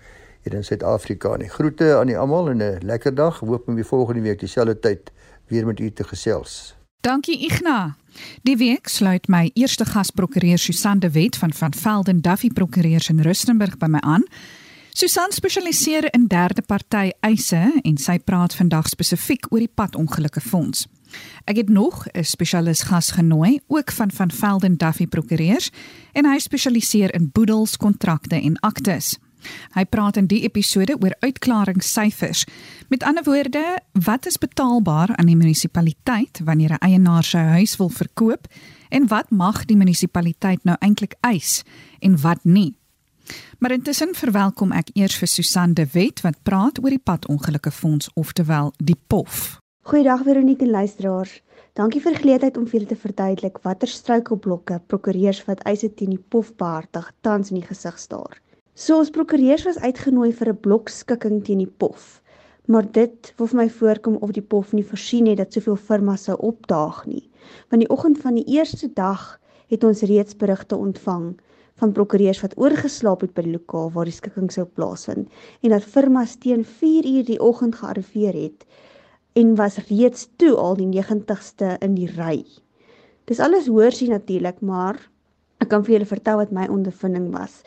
hier 0.44 0.54
in 0.54 0.64
Suid-Afrika 0.64 1.36
nie. 1.38 1.50
Groete 1.50 1.96
aan 1.96 2.08
die 2.08 2.18
almal 2.18 2.50
en 2.50 2.62
'n 2.62 2.86
lekker 2.86 3.16
dag. 3.16 3.40
Hoop 3.40 3.68
om 3.68 3.76
die 3.76 3.86
volgende 3.86 4.22
week 4.22 4.40
dieselfde 4.40 4.80
tyd 4.80 5.12
weer 5.48 5.66
met 5.66 5.80
u 5.80 5.92
te 5.92 6.04
gesels. 6.04 6.76
Dankie 7.02 7.46
Igna. 7.46 7.96
Die 8.44 8.58
week 8.58 8.88
sluit 8.88 9.28
my 9.28 9.52
eerste 9.54 9.86
gasprokureur 9.86 10.58
Susan 10.58 11.00
de 11.00 11.12
Wet 11.12 11.36
van 11.36 11.54
van 11.54 11.74
Velden 11.74 12.22
Duffy 12.22 12.50
Prokureurs 12.50 13.10
in 13.10 13.20
Rustenburg 13.20 13.78
by 13.78 13.86
my 13.86 14.00
aan. 14.00 14.24
Susan 14.96 15.32
spesialiseer 15.32 16.14
in 16.14 16.28
derde 16.28 16.62
party 16.62 17.10
eise 17.26 17.60
en 17.82 17.96
sy 17.98 18.20
praat 18.22 18.54
vandag 18.54 18.92
spesifiek 18.92 19.48
oor 19.50 19.64
die 19.64 19.72
padongelukke 19.82 20.42
fonds. 20.46 20.84
Ek 21.50 21.58
het 21.58 21.70
nog 21.70 22.06
'n 22.14 22.24
spesialis 22.24 22.84
gas 22.86 23.10
genooi, 23.12 23.60
ook 23.68 23.92
van 23.92 24.12
van 24.12 24.32
Velden 24.32 24.78
Duffy 24.78 25.08
Prokureurs, 25.08 25.72
en 26.14 26.26
hy 26.26 26.38
spesialiseer 26.40 27.14
in 27.14 27.30
boedels, 27.34 27.78
kontrakte 27.78 28.36
en 28.36 28.60
aktes. 28.60 29.18
Hy 29.74 29.84
praat 29.86 30.18
in 30.18 30.28
die 30.28 30.44
episode 30.44 30.96
oor 31.02 31.16
uitklaringssyfers. 31.20 32.46
Met 32.88 33.04
ander 33.04 33.24
woorde, 33.24 33.80
wat 33.92 34.26
is 34.26 34.38
betaalbaar 34.38 35.16
aan 35.16 35.26
die 35.26 35.36
munisipaliteit 35.36 36.40
wanneer 36.44 36.72
'n 36.74 36.86
eienaar 36.86 37.24
sy 37.24 37.38
huis 37.38 37.78
wil 37.78 37.90
verkoop 37.90 38.48
en 38.90 39.08
wat 39.08 39.32
mag 39.32 39.66
die 39.66 39.78
munisipaliteit 39.78 40.64
nou 40.64 40.78
eintlik 40.80 41.16
eis 41.22 41.64
en 42.00 42.22
wat 42.22 42.44
nie? 42.44 42.76
Maar 43.60 43.72
intussen 43.72 44.16
verwelkom 44.16 44.72
ek 44.72 44.90
eers 44.94 45.16
vir 45.20 45.28
Susan 45.28 45.74
de 45.74 45.86
Wet 45.94 46.22
wat 46.26 46.42
praat 46.44 46.80
oor 46.84 46.90
die 46.90 47.00
padongelukke 47.00 47.72
fonds 47.72 48.10
oftewel 48.20 48.74
die 48.78 48.98
POF. 49.08 49.60
Goeiedag 49.84 50.24
Veronique 50.24 50.64
en 50.64 50.72
luisteraars. 50.72 51.42
Dankie 51.74 52.02
vir 52.02 52.14
die 52.14 52.22
geleentheid 52.22 52.58
om 52.58 52.66
vir 52.68 52.80
julle 52.80 52.90
te 52.92 53.00
verduidelik 53.00 53.58
watter 53.64 53.90
struikelblokke 53.90 54.82
prokureurs 54.88 55.42
wat 55.48 55.64
eise 55.68 55.90
teen 55.90 56.14
die 56.14 56.26
POF 56.30 56.54
behartig 56.56 57.10
tans 57.22 57.52
in 57.52 57.60
die 57.60 57.68
gesig 57.68 57.98
staar. 58.00 58.38
So 58.76 58.98
ons 58.98 59.12
prokureurs 59.14 59.66
was 59.68 59.80
uitgenooi 59.82 60.32
vir 60.34 60.50
'n 60.54 60.62
blokskikking 60.68 61.44
teen 61.44 61.64
die 61.66 61.74
POF. 61.82 62.22
Maar 62.68 62.86
dit 62.92 63.34
wil 63.38 63.48
vir 63.48 63.58
my 63.58 63.70
voorkom 63.70 64.16
of 64.16 64.32
die 64.32 64.42
POF 64.42 64.74
nie 64.74 64.86
voorsien 64.86 65.28
het 65.28 65.38
dat 65.38 65.54
soveel 65.54 65.76
firmas 65.76 66.24
sou 66.24 66.38
opdaag 66.38 67.06
nie. 67.06 67.30
Want 67.70 67.82
die 67.82 67.90
oggend 67.90 68.18
van 68.22 68.36
die 68.36 68.48
eerste 68.48 68.88
dag 68.94 69.40
het 69.68 69.84
ons 69.84 70.02
reeds 70.02 70.36
berigte 70.36 70.76
ontvang 70.76 71.36
van 71.84 71.92
prokureurs 71.92 72.40
wat 72.40 72.56
oorgeslaap 72.56 73.26
het 73.26 73.34
by 73.36 73.44
die 73.44 73.58
lokaal 73.58 73.90
waar 73.92 74.08
die 74.08 74.16
skikking 74.16 74.48
sou 74.54 74.64
plaasvind 74.64 75.28
en 75.62 75.74
dat 75.76 75.88
firmas 75.96 76.38
teen 76.40 76.64
4 76.64 77.08
uur 77.10 77.26
die 77.28 77.40
oggend 77.44 77.76
gearriveer 77.82 78.38
het 78.40 78.64
en 79.42 79.56
was 79.60 79.82
reeds 79.90 80.30
toe 80.40 80.54
al 80.56 80.78
die 80.80 80.88
90ste 80.88 81.74
in 81.84 81.98
die 81.98 82.08
ry. 82.14 82.46
Dis 83.28 83.42
alles 83.44 83.68
hoorsie 83.68 84.08
natuurlik, 84.12 84.62
maar 84.62 85.00
ek 85.64 85.72
kan 85.74 85.84
vir 85.84 85.98
julle 85.98 86.08
vertel 86.08 86.40
wat 86.40 86.54
my 86.56 86.70
ondervinding 86.72 87.32
was. 87.34 87.64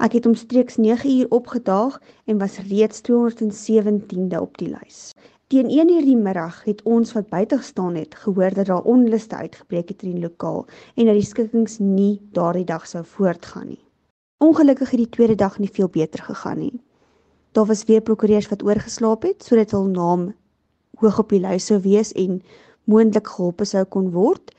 Ek 0.00 0.16
het 0.16 0.26
omstreeks 0.26 0.80
9 0.80 1.10
uur 1.20 1.30
opgedaag 1.36 2.00
en 2.26 2.40
was 2.40 2.58
reeds 2.70 3.04
217de 3.06 4.40
op 4.40 4.58
die 4.58 4.70
lys. 4.72 5.10
Teen 5.50 5.66
1uur 5.66 6.04
die 6.06 6.14
middag 6.14 6.60
het 6.62 6.82
ons 6.86 7.10
wat 7.16 7.26
buite 7.26 7.56
gestaan 7.58 7.96
het, 7.98 8.12
gehoor 8.14 8.54
dat 8.54 8.68
daar 8.68 8.84
onluste 8.86 9.34
uitgebreek 9.34 9.88
het 9.88 10.04
in 10.06 10.12
die 10.14 10.22
lokaal 10.22 10.60
en 10.94 11.08
dat 11.10 11.18
die 11.18 11.26
skikkings 11.26 11.80
nie 11.82 12.20
daardie 12.36 12.64
dag 12.68 12.86
sou 12.86 13.02
voortgaan 13.04 13.66
nie. 13.72 13.80
Ongelukkig 14.38 14.92
het 14.94 15.02
die 15.02 15.08
tweede 15.16 15.34
dag 15.34 15.58
nie 15.58 15.72
veel 15.74 15.90
beter 15.90 16.22
gegaan 16.22 16.62
nie. 16.62 16.78
Daar 17.50 17.66
was 17.66 17.82
weer 17.90 18.00
prokureurs 18.00 18.48
wat 18.48 18.62
oorgeslaap 18.62 19.26
het 19.26 19.42
sodat 19.42 19.74
hul 19.74 19.90
naam 19.90 20.24
hoog 21.02 21.18
op 21.18 21.34
die 21.34 21.42
lys 21.42 21.66
sou 21.66 21.80
wees 21.82 22.14
en 22.14 22.38
moontlik 22.84 23.34
gehelp 23.34 23.66
sou 23.66 23.84
kon 23.84 24.14
word. 24.14 24.54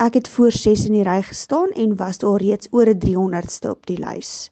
Ek 0.00 0.16
het 0.16 0.28
voor 0.38 0.56
6 0.56 0.88
in 0.88 1.02
die 1.02 1.04
ry 1.04 1.20
gestaan 1.20 1.76
en 1.76 1.98
was 2.00 2.24
daar 2.24 2.40
reeds 2.40 2.72
oor 2.72 2.88
'n 2.88 3.02
300ste 3.04 3.76
op 3.76 3.84
die 3.86 4.00
lys. 4.00 4.48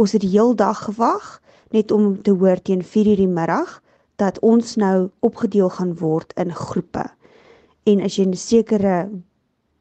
Ons 0.00 0.16
het 0.16 0.24
die 0.24 0.32
heel 0.32 0.56
dag 0.56 0.84
gewag 0.88 1.42
net 1.76 1.92
om 1.92 2.22
te 2.22 2.30
hoor 2.32 2.56
teen 2.62 2.80
4:00 2.80 3.20
die 3.20 3.28
middag 3.28 3.82
dat 4.16 4.38
ons 4.40 4.76
nou 4.76 5.10
opgedeel 5.20 5.70
gaan 5.70 5.94
word 5.96 6.32
in 6.36 6.54
groepe. 6.54 7.04
En 7.84 8.00
as 8.00 8.16
jy 8.16 8.26
'n 8.26 8.34
sekere 8.34 9.08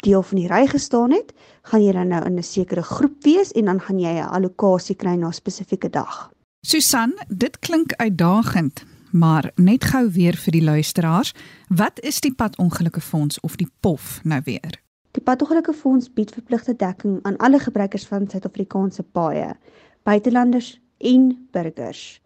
deel 0.06 0.24
van 0.24 0.38
die 0.38 0.48
ry 0.48 0.68
gestaan 0.68 1.12
het, 1.12 1.34
gaan 1.62 1.84
jy 1.84 1.92
dan 1.92 2.08
nou 2.08 2.26
in 2.26 2.38
'n 2.38 2.44
sekere 2.44 2.84
groep 2.84 3.24
wees 3.24 3.52
en 3.52 3.66
dan 3.66 3.80
gaan 3.80 4.00
jy 4.00 4.14
'n 4.14 4.30
allocasie 4.30 4.96
kry 4.96 5.16
na 5.16 5.28
'n 5.28 5.34
spesifieke 5.34 5.90
dag. 5.90 6.32
Susan, 6.62 7.14
dit 7.28 7.60
klink 7.60 7.94
uitdagend, 7.94 8.84
maar 9.12 9.52
net 9.56 9.84
gou 9.84 10.10
weer 10.10 10.36
vir 10.36 10.52
die 10.52 10.64
luisteraars, 10.64 11.34
wat 11.68 12.00
is 12.00 12.20
die 12.20 12.34
padongelukke 12.34 13.02
fonds 13.02 13.40
of 13.40 13.56
die 13.56 13.70
POF 13.80 14.20
nou 14.24 14.42
weer? 14.44 14.82
Die 15.12 15.24
padongelukke 15.24 15.74
fonds 15.74 16.14
bied 16.14 16.32
verpligte 16.32 16.76
dekking 16.76 17.20
aan 17.22 17.38
alle 17.38 17.60
gebruikers 17.60 18.06
van 18.06 18.30
Suid-Afrikaanse 18.30 19.04
paaie, 19.04 19.56
buitelanders 20.04 20.82
en 20.98 21.48
burgers. 21.52 22.22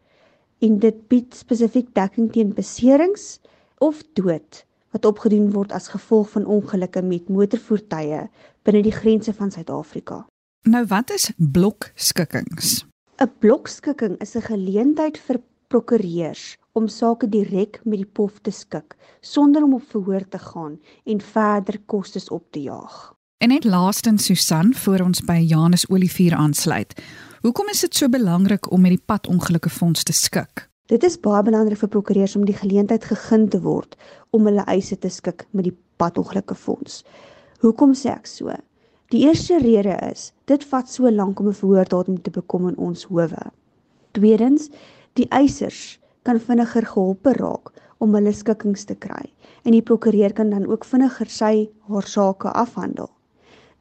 En 0.59 0.79
dit 0.79 1.07
bied 1.07 1.35
spesifiek 1.35 1.93
dekking 1.95 2.31
teen 2.31 2.53
beserings 2.53 3.39
of 3.77 4.01
dood 4.13 4.65
wat 4.91 5.05
opgedoen 5.05 5.51
word 5.53 5.71
as 5.71 5.91
gevolg 5.93 6.31
van 6.33 6.45
ongelukke 6.45 7.01
met 7.05 7.29
motorvoertuie 7.29 8.25
binne 8.67 8.81
die 8.83 8.95
grense 8.95 9.33
van 9.33 9.51
Suid-Afrika. 9.51 10.25
Nou 10.67 10.85
wat 10.89 11.13
is 11.15 11.31
blokskikkings? 11.37 12.85
'n 13.19 13.31
Blokskikking 13.39 14.19
is 14.19 14.35
'n 14.35 14.41
geleentheid 14.41 15.17
vir 15.17 15.39
prokureurs 15.67 16.57
om 16.71 16.87
sake 16.87 17.29
direk 17.29 17.79
met 17.83 17.97
die 17.97 18.11
pof 18.17 18.39
te 18.41 18.51
skik 18.51 18.95
sonder 19.21 19.63
om 19.63 19.73
op 19.73 19.83
verhoor 19.91 20.27
te 20.27 20.39
gaan 20.39 20.79
en 21.05 21.21
verder 21.21 21.79
kostes 21.85 22.29
op 22.29 22.51
te 22.51 22.61
jaag. 22.61 23.13
En 23.37 23.49
net 23.49 23.63
laastens 23.63 24.25
Susan 24.25 24.73
voor 24.73 24.99
ons 24.99 25.21
by 25.21 25.39
Janus 25.47 25.89
Olivier 25.89 26.35
aansluit. 26.35 26.95
Hoekom 27.39 27.69
is 27.71 27.79
dit 27.79 27.95
so 27.95 28.09
belangrik 28.11 28.67
om 28.75 28.81
met 28.83 28.91
die 28.91 29.05
padongelukke 29.07 29.69
fonds 29.71 30.03
te 30.03 30.11
skik? 30.11 30.65
Dit 30.91 31.05
is 31.07 31.13
baie 31.23 31.39
belangrik 31.47 31.79
vir 31.79 31.89
prokureurs 31.93 32.33
om 32.35 32.41
die 32.43 32.55
geleentheid 32.57 33.05
gegee 33.07 33.45
te 33.47 33.61
word 33.63 33.93
om 34.35 34.49
hulle 34.49 34.65
eise 34.67 34.97
te 34.99 35.07
skik 35.07 35.45
met 35.55 35.69
die 35.69 35.75
padongelukke 36.03 36.57
fonds. 36.59 36.97
Hoekom 37.63 37.93
sê 37.95 38.09
ek 38.11 38.27
so? 38.27 38.51
Die 39.15 39.21
eerste 39.23 39.61
rede 39.63 39.93
is 40.09 40.33
dit 40.51 40.65
vat 40.67 40.91
so 40.91 41.07
lank 41.07 41.39
om 41.39 41.47
'n 41.47 41.55
verhoordatum 41.55 42.17
te 42.21 42.33
bekom 42.35 42.67
in 42.67 42.75
ons 42.77 43.05
howe. 43.07 43.45
Tweedens, 44.11 44.67
die 45.15 45.27
eisers 45.31 45.97
kan 46.23 46.39
vinniger 46.39 46.85
gehelp 46.85 47.25
raak 47.39 47.71
om 47.99 48.15
hulle 48.15 48.33
skikkings 48.33 48.83
te 48.83 48.95
kry 48.95 49.31
en 49.63 49.71
die 49.71 49.87
prokureur 49.91 50.33
kan 50.33 50.49
dan 50.49 50.67
ook 50.67 50.83
vinniger 50.83 51.29
sy 51.29 51.69
haar 51.87 52.07
sake 52.07 52.51
afhandel. 52.51 53.09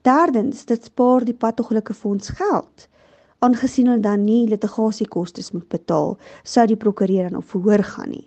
Derdens, 0.03 0.65
dit 0.65 0.85
spaar 0.85 1.25
die 1.25 1.35
padongelukke 1.35 1.95
fonds 1.95 2.29
geld 2.29 2.88
aangesien 3.38 3.87
hulle 3.87 4.02
dan 4.02 4.25
nie 4.25 4.47
litigasiekoste 4.49 5.42
moet 5.52 5.68
betaal, 5.68 6.16
sou 6.45 6.66
die 6.66 6.76
prokureur 6.76 7.30
dan 7.30 7.38
op 7.38 7.49
verhoor 7.52 7.85
gaan 7.85 8.11
nie. 8.11 8.26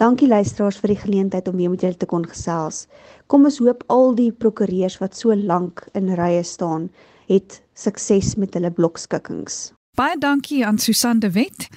Dankie 0.00 0.28
luisteraars 0.28 0.80
vir 0.82 0.94
die 0.94 1.02
geleentheid 1.02 1.48
om 1.48 1.56
weer 1.56 1.70
met 1.70 1.82
julle 1.84 1.96
te 1.96 2.08
kon 2.10 2.24
gesels. 2.26 2.86
Kom 3.26 3.44
ons 3.44 3.60
hoop 3.62 3.84
al 3.92 4.16
die 4.18 4.32
prokureurs 4.32 4.98
wat 5.02 5.14
so 5.18 5.34
lank 5.34 5.84
in 5.94 6.10
rye 6.18 6.42
staan, 6.42 6.88
het 7.28 7.60
sukses 7.74 8.34
met 8.36 8.54
hulle 8.58 8.72
blokskikkings. 8.74 9.70
Baie 9.96 10.16
dankie 10.18 10.64
aan 10.66 10.78
Susan 10.78 11.18
de 11.20 11.30
Wet. 11.30 11.68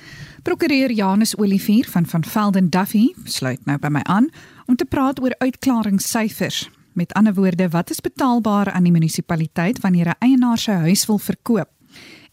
Prokureur 0.43 0.91
Janus 0.91 1.35
Olivier 1.37 1.85
van 1.91 2.05
van 2.05 2.23
Velden 2.23 2.69
Duffy 2.69 3.09
sluit 3.25 3.65
nou 3.65 3.77
by 3.77 3.91
my 3.91 4.01
aan 4.07 4.29
om 4.65 4.75
te 4.79 4.85
praat 4.85 5.19
oor 5.21 5.35
uitklaringssyfers. 5.37 6.69
Met 6.95 7.13
ander 7.13 7.33
woorde, 7.35 7.67
wat 7.69 7.89
is 7.89 7.99
betaalbaar 7.99 8.71
aan 8.71 8.87
die 8.87 8.91
munisipaliteit 8.95 9.81
wanneer 9.83 10.15
'n 10.15 10.19
eienaar 10.19 10.57
sy 10.57 10.71
huis 10.71 11.05
wil 11.05 11.17
verkoop? 11.17 11.74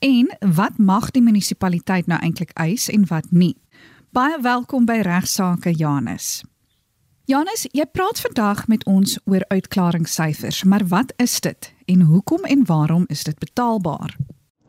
En 0.02 0.32
wat 0.56 0.78
mag 0.82 1.12
die 1.14 1.23
munisipaliteit 1.23 2.09
nou 2.11 2.16
eintlik 2.26 2.50
eis 2.59 2.88
en 2.90 3.04
wat 3.06 3.28
nie? 3.30 3.52
Baie 4.11 4.35
welkom 4.42 4.82
by 4.82 4.97
Regsake 5.06 5.71
Janus. 5.78 6.40
Janus, 7.30 7.68
jy 7.71 7.87
praat 7.87 8.18
vandag 8.18 8.64
met 8.66 8.82
ons 8.90 9.14
oor 9.30 9.44
uitklaringssyfers, 9.54 10.64
maar 10.66 10.82
wat 10.90 11.12
is 11.23 11.37
dit 11.47 11.68
en 11.87 12.02
hoekom 12.11 12.49
en 12.50 12.64
waarom 12.66 13.04
is 13.14 13.23
dit 13.28 13.38
betaalbaar? 13.38 14.16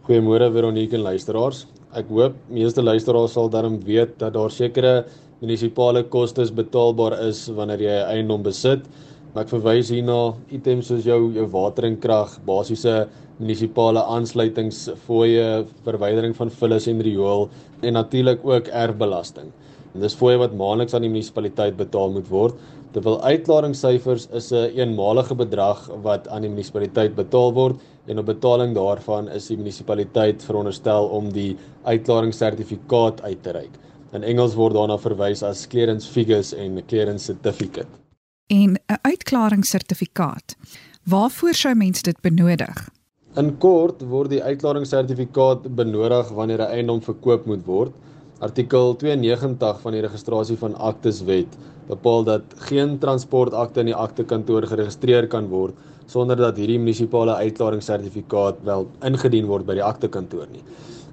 Goeiemôre 0.05 0.51
Veronique 0.53 0.93
en 0.99 1.07
luisteraars. 1.07 1.63
Ek 1.97 2.13
hoop 2.13 2.37
meeste 2.53 2.85
luisteraars 2.85 3.33
sal 3.33 3.49
darm 3.49 3.79
weet 3.89 4.19
dat 4.21 4.37
daar 4.37 4.53
sekere 4.53 5.07
munisipale 5.41 6.05
kostes 6.13 6.53
betaalbaar 6.53 7.17
is 7.25 7.47
wanneer 7.57 7.81
jy 7.81 7.97
'n 8.03 8.09
eiendom 8.13 8.45
besit. 8.45 8.85
Maar 9.33 9.43
ek 9.43 9.49
verwys 9.49 9.89
hier 9.89 10.03
na 10.05 10.35
items 10.53 10.87
soos 10.87 11.03
jou 11.03 11.33
jou 11.33 11.47
water 11.49 11.85
en 11.85 11.97
krag, 11.97 12.37
basiese 12.45 13.09
munisipale 13.41 14.03
aansluitingsfooie, 14.15 15.65
verwydering 15.85 16.35
van 16.37 16.51
vullis 16.51 16.87
en 16.87 17.01
riool 17.01 17.49
en 17.81 17.97
natuurlik 17.97 18.45
ook 18.45 18.67
erfbelasting. 18.67 19.51
En 19.93 20.01
dis 20.01 20.15
fooie 20.17 20.39
wat 20.41 20.55
maandeliks 20.57 20.93
aan 20.93 21.05
die 21.05 21.11
munisipaliteit 21.11 21.77
betaal 21.77 22.13
moet 22.13 22.29
word. 22.29 22.57
Terwyl 22.93 23.19
uitklaringssyfers 23.25 24.27
is 24.37 24.51
'n 24.51 24.55
een 24.55 24.89
eenmalige 24.89 25.35
bedrag 25.35 25.89
wat 26.01 26.27
aan 26.27 26.41
die 26.41 26.49
munisipaliteit 26.49 27.15
betaal 27.15 27.53
word 27.53 27.79
en 28.05 28.19
op 28.19 28.25
betaling 28.25 28.75
daarvan 28.75 29.29
is 29.29 29.47
die 29.47 29.57
munisipaliteit 29.57 30.43
veronderstel 30.43 31.07
om 31.07 31.31
die 31.31 31.57
uitklaringssertifikaat 31.83 33.21
uit 33.21 33.43
te 33.43 33.51
reik. 33.51 33.73
In 34.13 34.23
Engels 34.23 34.53
word 34.53 34.73
daarna 34.73 34.97
verwys 34.97 35.43
as 35.43 35.67
clearance 35.67 36.11
figures 36.11 36.53
en 36.53 36.85
clearance 36.85 37.25
certificate. 37.25 37.87
En 38.47 38.73
'n 38.73 38.99
uitklaringssertifikaat. 39.01 40.55
Waarvoor 41.03 41.53
sou 41.53 41.75
mens 41.75 42.01
dit 42.01 42.21
benodig? 42.21 42.89
In 43.33 43.47
kort 43.57 44.03
word 44.05 44.29
die 44.29 44.43
uitklaringssertifikaat 44.45 45.63
benodig 45.77 46.27
wanneer 46.37 46.61
'n 46.61 46.73
eiendom 46.75 46.99
verkoop 47.01 47.47
moet 47.49 47.63
word. 47.65 47.93
Artikel 48.41 48.95
92 48.97 49.81
van 49.81 49.93
die 49.93 50.01
registrasie 50.01 50.57
van 50.57 50.73
aktes 50.81 51.21
wet 51.27 51.57
bepaal 51.85 52.23
dat 52.25 52.55
geen 52.69 52.95
transportakte 52.99 53.83
in 53.83 53.91
die 53.91 53.95
aktekantoor 53.95 54.65
geregistreer 54.71 55.27
kan 55.29 55.49
word 55.51 55.77
sonder 56.09 56.39
dat 56.39 56.57
hierdie 56.57 56.79
munisipale 56.79 57.35
uitklaringssertifikaat 57.45 58.63
wel 58.65 58.87
ingedien 59.05 59.45
word 59.47 59.67
by 59.67 59.77
die 59.77 59.85
aktekantoor 59.85 60.49
nie. 60.51 60.63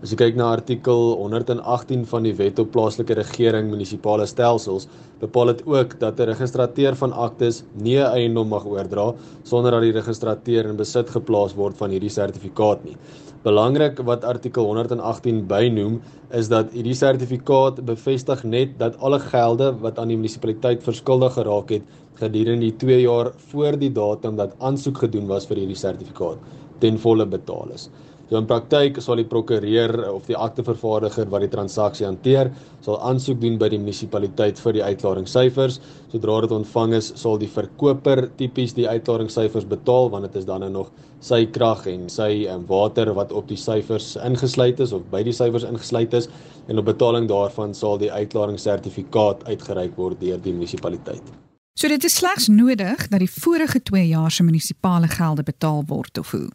As 0.01 0.15
jy 0.15 0.17
kyk 0.17 0.37
na 0.41 0.47
artikel 0.57 1.13
118 1.21 2.07
van 2.09 2.25
die 2.25 2.33
Wet 2.39 2.59
op 2.63 2.71
Plaaslike 2.73 3.19
Regering 3.19 3.69
Munisipale 3.69 4.25
Stelsels, 4.27 4.87
bepaal 5.21 5.53
dit 5.53 5.61
ook 5.69 5.99
dat 6.01 6.21
'n 6.21 6.31
registrateur 6.33 6.97
van 6.97 7.13
aktes 7.13 7.63
nie 7.77 8.01
eiendom 8.01 8.49
mag 8.49 8.65
oordra 8.65 9.13
sonder 9.45 9.71
dat 9.73 9.83
die 9.83 9.93
registrateur 9.93 10.71
in 10.71 10.77
besit 10.77 11.11
geplaas 11.11 11.55
word 11.55 11.77
van 11.77 11.91
hierdie 11.91 12.09
sertifikaat 12.09 12.85
nie. 12.85 12.97
Belangrik 13.41 14.03
wat 14.05 14.25
artikel 14.29 14.67
118 14.69 15.47
bynoem 15.49 15.95
is 16.37 16.51
dat 16.53 16.75
hierdie 16.77 16.97
sertifikaat 16.99 17.79
bevestig 17.89 18.43
net 18.45 18.75
dat 18.83 18.99
alle 19.01 19.17
gelde 19.23 19.71
wat 19.81 19.97
aan 19.99 20.13
die 20.13 20.19
munisipaliteit 20.19 20.85
verskuldig 20.85 21.39
geraak 21.39 21.73
het 21.73 21.95
gedurende 22.21 22.67
die 22.67 22.77
2 22.83 22.99
jaar 23.01 23.31
voor 23.53 23.79
die 23.81 23.89
datum 23.97 24.37
dat 24.37 24.53
aansoek 24.61 25.01
gedoen 25.07 25.25
was 25.31 25.49
vir 25.49 25.63
hierdie 25.63 25.79
sertifikaat 25.79 26.37
ten 26.85 27.01
volle 27.01 27.25
betaal 27.25 27.73
is. 27.73 27.89
So 28.31 28.39
in 28.39 28.47
praktyk 28.47 29.01
sal 29.03 29.19
die 29.19 29.27
prokureur 29.27 29.91
of 30.13 30.29
die 30.31 30.37
aktevervaardiger 30.39 31.27
wat 31.33 31.43
die 31.43 31.51
transaksie 31.51 32.05
hanteer, 32.07 32.53
sal 32.87 33.01
aansoek 33.03 33.41
doen 33.43 33.57
by 33.59 33.67
die 33.73 33.81
munisipaliteit 33.83 34.61
vir 34.63 34.77
die 34.77 34.85
uitklaringssyfers. 34.87 35.81
Sodra 36.13 36.37
dit 36.45 36.55
ontvang 36.55 36.95
is, 37.01 37.09
sal 37.19 37.41
die 37.43 37.51
verkoper 37.51 38.29
tipies 38.39 38.77
die 38.79 38.87
uitklaringssyfers 38.87 39.67
betaal 39.73 40.13
want 40.15 40.29
dit 40.29 40.39
is 40.39 40.47
dan 40.47 40.63
nou 40.63 40.71
nog 40.77 40.93
sy 41.21 41.43
krag 41.51 41.83
en 41.91 42.07
sy 42.09 42.47
um, 42.53 42.63
water 42.71 43.11
wat 43.19 43.35
op 43.35 43.51
die 43.51 43.59
syfers 43.59 44.15
ingesluit 44.23 44.79
is 44.81 44.95
of 44.95 45.03
by 45.11 45.25
die 45.27 45.35
syfers 45.35 45.67
ingesluit 45.67 46.15
is 46.15 46.31
en 46.71 46.79
op 46.79 46.87
betaling 46.87 47.27
daarvan 47.29 47.75
sal 47.75 47.99
die 47.99 48.13
uitklaringssertifikaat 48.15 49.43
uitgereik 49.51 49.99
word 49.99 50.23
deur 50.23 50.39
die 50.39 50.55
munisipaliteit. 50.55 51.35
So 51.75 51.91
dit 51.91 52.07
is 52.07 52.15
slegs 52.23 52.47
nodig 52.47 53.09
dat 53.11 53.19
die 53.19 53.31
vorige 53.41 53.83
2 53.91 54.07
jaar 54.07 54.31
se 54.31 54.47
munisipale 54.47 55.11
gelde 55.11 55.43
betaal 55.43 55.83
word 55.91 56.23
of 56.23 56.31
hoe? 56.31 56.47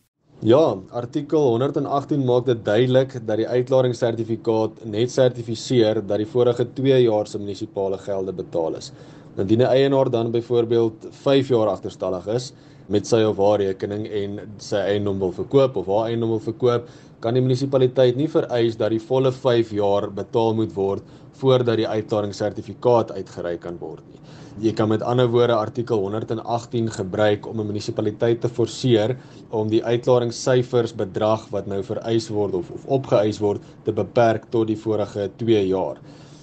Ja, 0.44 0.76
artikel 0.92 1.40
118 1.40 2.26
maak 2.28 2.44
dit 2.50 2.60
duidelik 2.66 3.14
dat 3.24 3.38
die 3.40 3.48
uitklaringssertifikaat 3.48 4.82
net 4.84 5.12
sertifiseer 5.14 6.02
dat 6.04 6.20
die 6.20 6.28
vorige 6.28 6.66
2 6.76 6.98
jaar 7.06 7.28
se 7.32 7.40
munisipale 7.40 7.96
gelde 8.04 8.34
betaal 8.36 8.76
is. 8.76 8.92
Indien 9.40 9.62
'n 9.62 9.72
eienaar 9.72 10.10
dan 10.12 10.32
byvoorbeeld 10.32 11.08
5 11.24 11.48
jaar 11.48 11.68
agterstallig 11.68 12.28
is 12.28 12.52
met 12.88 13.08
sy 13.08 13.24
of 13.24 13.38
haar 13.38 13.60
rekening 13.60 14.08
en 14.08 14.40
sy 14.58 14.76
eiendom 14.76 15.20
wil 15.20 15.32
verkoop 15.32 15.78
of 15.78 15.88
haar 15.88 16.10
eiendom 16.10 16.30
wil 16.30 16.40
verkoop, 16.40 16.90
kan 17.22 17.34
die 17.34 17.42
munisipaliteit 17.42 18.16
nie 18.16 18.28
vereis 18.28 18.76
dat 18.76 18.90
die 18.90 19.00
volle 19.00 19.32
5 19.32 19.72
jaar 19.72 20.12
betaal 20.12 20.54
moet 20.54 20.74
word 20.76 21.04
voordat 21.32 21.78
die 21.78 21.88
uitklaringssertifikaat 21.88 23.12
uitgereik 23.12 23.62
kan 23.62 23.78
word 23.80 24.04
nie. 24.12 24.20
Jy 24.56 24.72
kan 24.72 24.88
met 24.88 25.02
ander 25.04 25.28
woorde 25.28 25.52
artikel 25.52 26.00
118 26.00 26.86
gebruik 26.96 27.48
om 27.48 27.60
'n 27.60 27.66
munisipaliteit 27.68 28.40
te 28.42 28.48
forceer 28.48 29.18
om 29.50 29.68
die 29.68 29.84
uitklaringssyfers 29.84 30.94
bedrag 30.96 31.50
wat 31.52 31.66
nou 31.68 31.82
vereis 31.84 32.30
word 32.30 32.54
of 32.54 32.70
of 32.72 32.86
opgeëis 32.86 33.40
word 33.40 33.62
te 33.84 33.92
beperk 33.92 34.46
tot 34.50 34.68
die 34.68 34.78
vorige 34.78 35.30
2 35.36 35.68
jaar. 35.68 35.98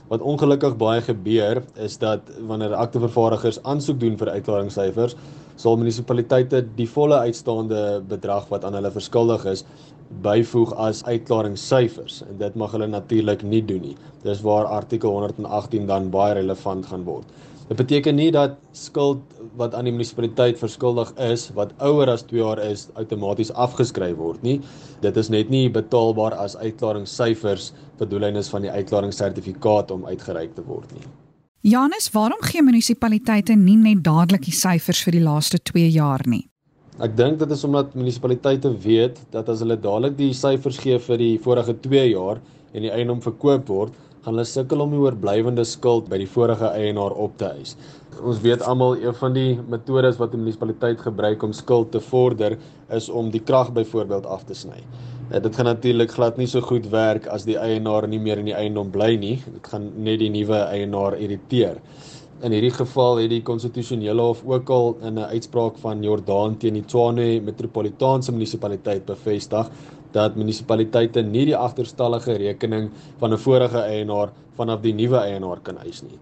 Wat 0.08 0.20
ongelukkig 0.20 0.76
baie 0.76 1.00
gebeur 1.00 1.62
is 1.74 1.96
dat 1.98 2.20
wanneer 2.46 2.74
aktevervaardigers 2.74 3.62
aansoek 3.62 4.00
doen 4.00 4.18
vir 4.18 4.28
uitklaringssyfers, 4.28 5.16
sal 5.56 5.76
munisipaliteite 5.76 6.66
die 6.76 6.88
volle 6.88 7.16
uitstaande 7.16 8.02
bedrag 8.08 8.48
wat 8.48 8.64
aan 8.64 8.74
hulle 8.74 8.90
verskuldig 8.90 9.44
is 9.44 9.64
byvoeg 10.22 10.74
as 10.76 11.00
uitklaringssyfers 11.04 12.22
en 12.28 12.36
dit 12.38 12.54
mag 12.54 12.72
hulle 12.72 12.86
natuurlik 12.86 13.42
nie 13.42 13.62
doen 13.64 13.80
nie. 13.80 13.96
Dis 14.22 14.42
waar 14.42 14.64
artikel 14.64 15.10
118 15.10 15.86
dan 15.86 16.10
baie 16.10 16.34
relevant 16.34 16.86
gaan 16.86 17.04
word. 17.04 17.24
Dit 17.68 17.78
beteken 17.78 18.16
nie 18.18 18.30
dat 18.34 18.58
skuld 18.72 19.22
wat 19.56 19.74
aan 19.74 19.86
die 19.86 19.94
munisipaliteit 19.94 20.58
verskuldig 20.58 21.12
is 21.22 21.48
wat 21.56 21.72
ouer 21.78 22.10
as 22.10 22.24
2 22.28 22.40
jaar 22.40 22.60
is 22.64 22.88
outomaties 22.98 23.52
afgeskryf 23.54 24.16
word 24.18 24.42
nie. 24.42 24.58
Dit 25.00 25.16
is 25.16 25.30
net 25.30 25.50
nie 25.52 25.68
betaalbaar 25.70 26.34
as 26.42 26.56
uitklaringssyfers 26.58 27.72
vir 27.98 28.10
doeleindes 28.10 28.50
van 28.52 28.66
die 28.66 28.72
uitklaringssertifikaat 28.72 29.90
om 29.94 30.06
uitgereik 30.06 30.56
te 30.56 30.64
word 30.66 30.90
nie. 30.96 31.04
Janus, 31.62 32.08
waarom 32.10 32.40
gee 32.42 32.62
munisipaliteite 32.62 33.54
nie 33.54 33.76
net 33.78 34.02
dadelik 34.02 34.42
die 34.48 34.56
syfers 34.56 35.04
vir 35.06 35.14
die 35.14 35.22
laaste 35.22 35.60
2 35.62 35.86
jaar 35.94 36.24
nie? 36.26 36.48
Ek 37.00 37.14
dink 37.16 37.38
dit 37.38 37.52
is 37.54 37.62
omdat 37.64 37.94
munisipaliteite 37.94 38.72
weet 38.82 39.20
dat 39.30 39.48
as 39.48 39.62
hulle 39.62 39.78
dadelik 39.78 40.16
die 40.18 40.32
syfers 40.34 40.80
gee 40.82 40.98
vir 40.98 41.20
die 41.22 41.36
vorige 41.44 41.76
2 41.86 42.08
jaar 42.10 42.42
en 42.72 42.82
die 42.82 42.90
eiendom 42.90 43.22
verkoop 43.22 43.70
word, 43.70 43.94
gaan 44.22 44.36
hulle 44.36 44.46
sukkel 44.46 44.84
om 44.84 44.92
die 44.94 45.00
oorblywende 45.02 45.64
skuld 45.66 46.06
by 46.10 46.20
die 46.20 46.28
vorige 46.30 46.68
eienaar 46.70 47.10
op 47.18 47.34
te 47.40 47.48
eis. 47.48 47.74
Ons 48.22 48.38
weet 48.44 48.62
almal 48.62 48.94
een 49.00 49.16
van 49.18 49.34
die 49.34 49.58
metodes 49.72 50.20
wat 50.20 50.34
'n 50.34 50.38
munisipaliteit 50.38 51.00
gebruik 51.00 51.42
om 51.42 51.52
skuld 51.52 51.90
te 51.90 52.00
vorder 52.00 52.56
is 52.90 53.08
om 53.08 53.30
die 53.30 53.40
krag 53.40 53.72
byvoorbeeld 53.72 54.26
af 54.26 54.44
te 54.44 54.54
sny. 54.54 54.78
Ja, 55.32 55.40
dit 55.40 55.56
gaan 55.56 55.64
natuurlik 55.64 56.10
glad 56.10 56.36
nie 56.36 56.46
so 56.46 56.60
goed 56.60 56.86
werk 56.90 57.26
as 57.26 57.44
die 57.44 57.56
eienaar 57.56 58.06
nie 58.08 58.18
meer 58.18 58.38
in 58.38 58.44
die 58.44 58.54
eiendom 58.54 58.90
bly 58.90 59.16
nie. 59.16 59.42
Dit 59.52 59.66
gaan 59.66 59.90
net 59.96 60.18
die 60.18 60.30
nuwe 60.30 60.58
eienaar 60.70 61.18
irriteer. 61.18 61.80
In 62.42 62.52
hierdie 62.52 62.74
geval 62.74 63.16
het 63.22 63.30
die 63.30 63.42
konstitusionele 63.42 64.22
hof 64.22 64.44
ook 64.44 64.70
al 64.70 64.96
in 65.02 65.18
'n 65.18 65.30
uitspraak 65.34 65.78
van 65.78 66.02
Jordaan 66.02 66.58
teen 66.58 66.74
die 66.74 66.84
Tshwane 66.84 67.40
metropolitaanse 67.40 68.32
munisipaliteit 68.32 69.04
bevestig 69.06 69.70
dat 70.12 70.36
munisipaliteite 70.36 71.22
nie 71.22 71.46
die 71.50 71.56
agterstallige 71.56 72.36
rekening 72.38 72.90
van 73.20 73.32
'n 73.32 73.38
vorige 73.38 73.78
eienaar 73.78 74.32
vanaf 74.56 74.80
die 74.82 74.92
nuwe 74.92 75.18
eienaar 75.18 75.60
kan 75.62 75.78
eis 75.78 76.02
nie. 76.02 76.18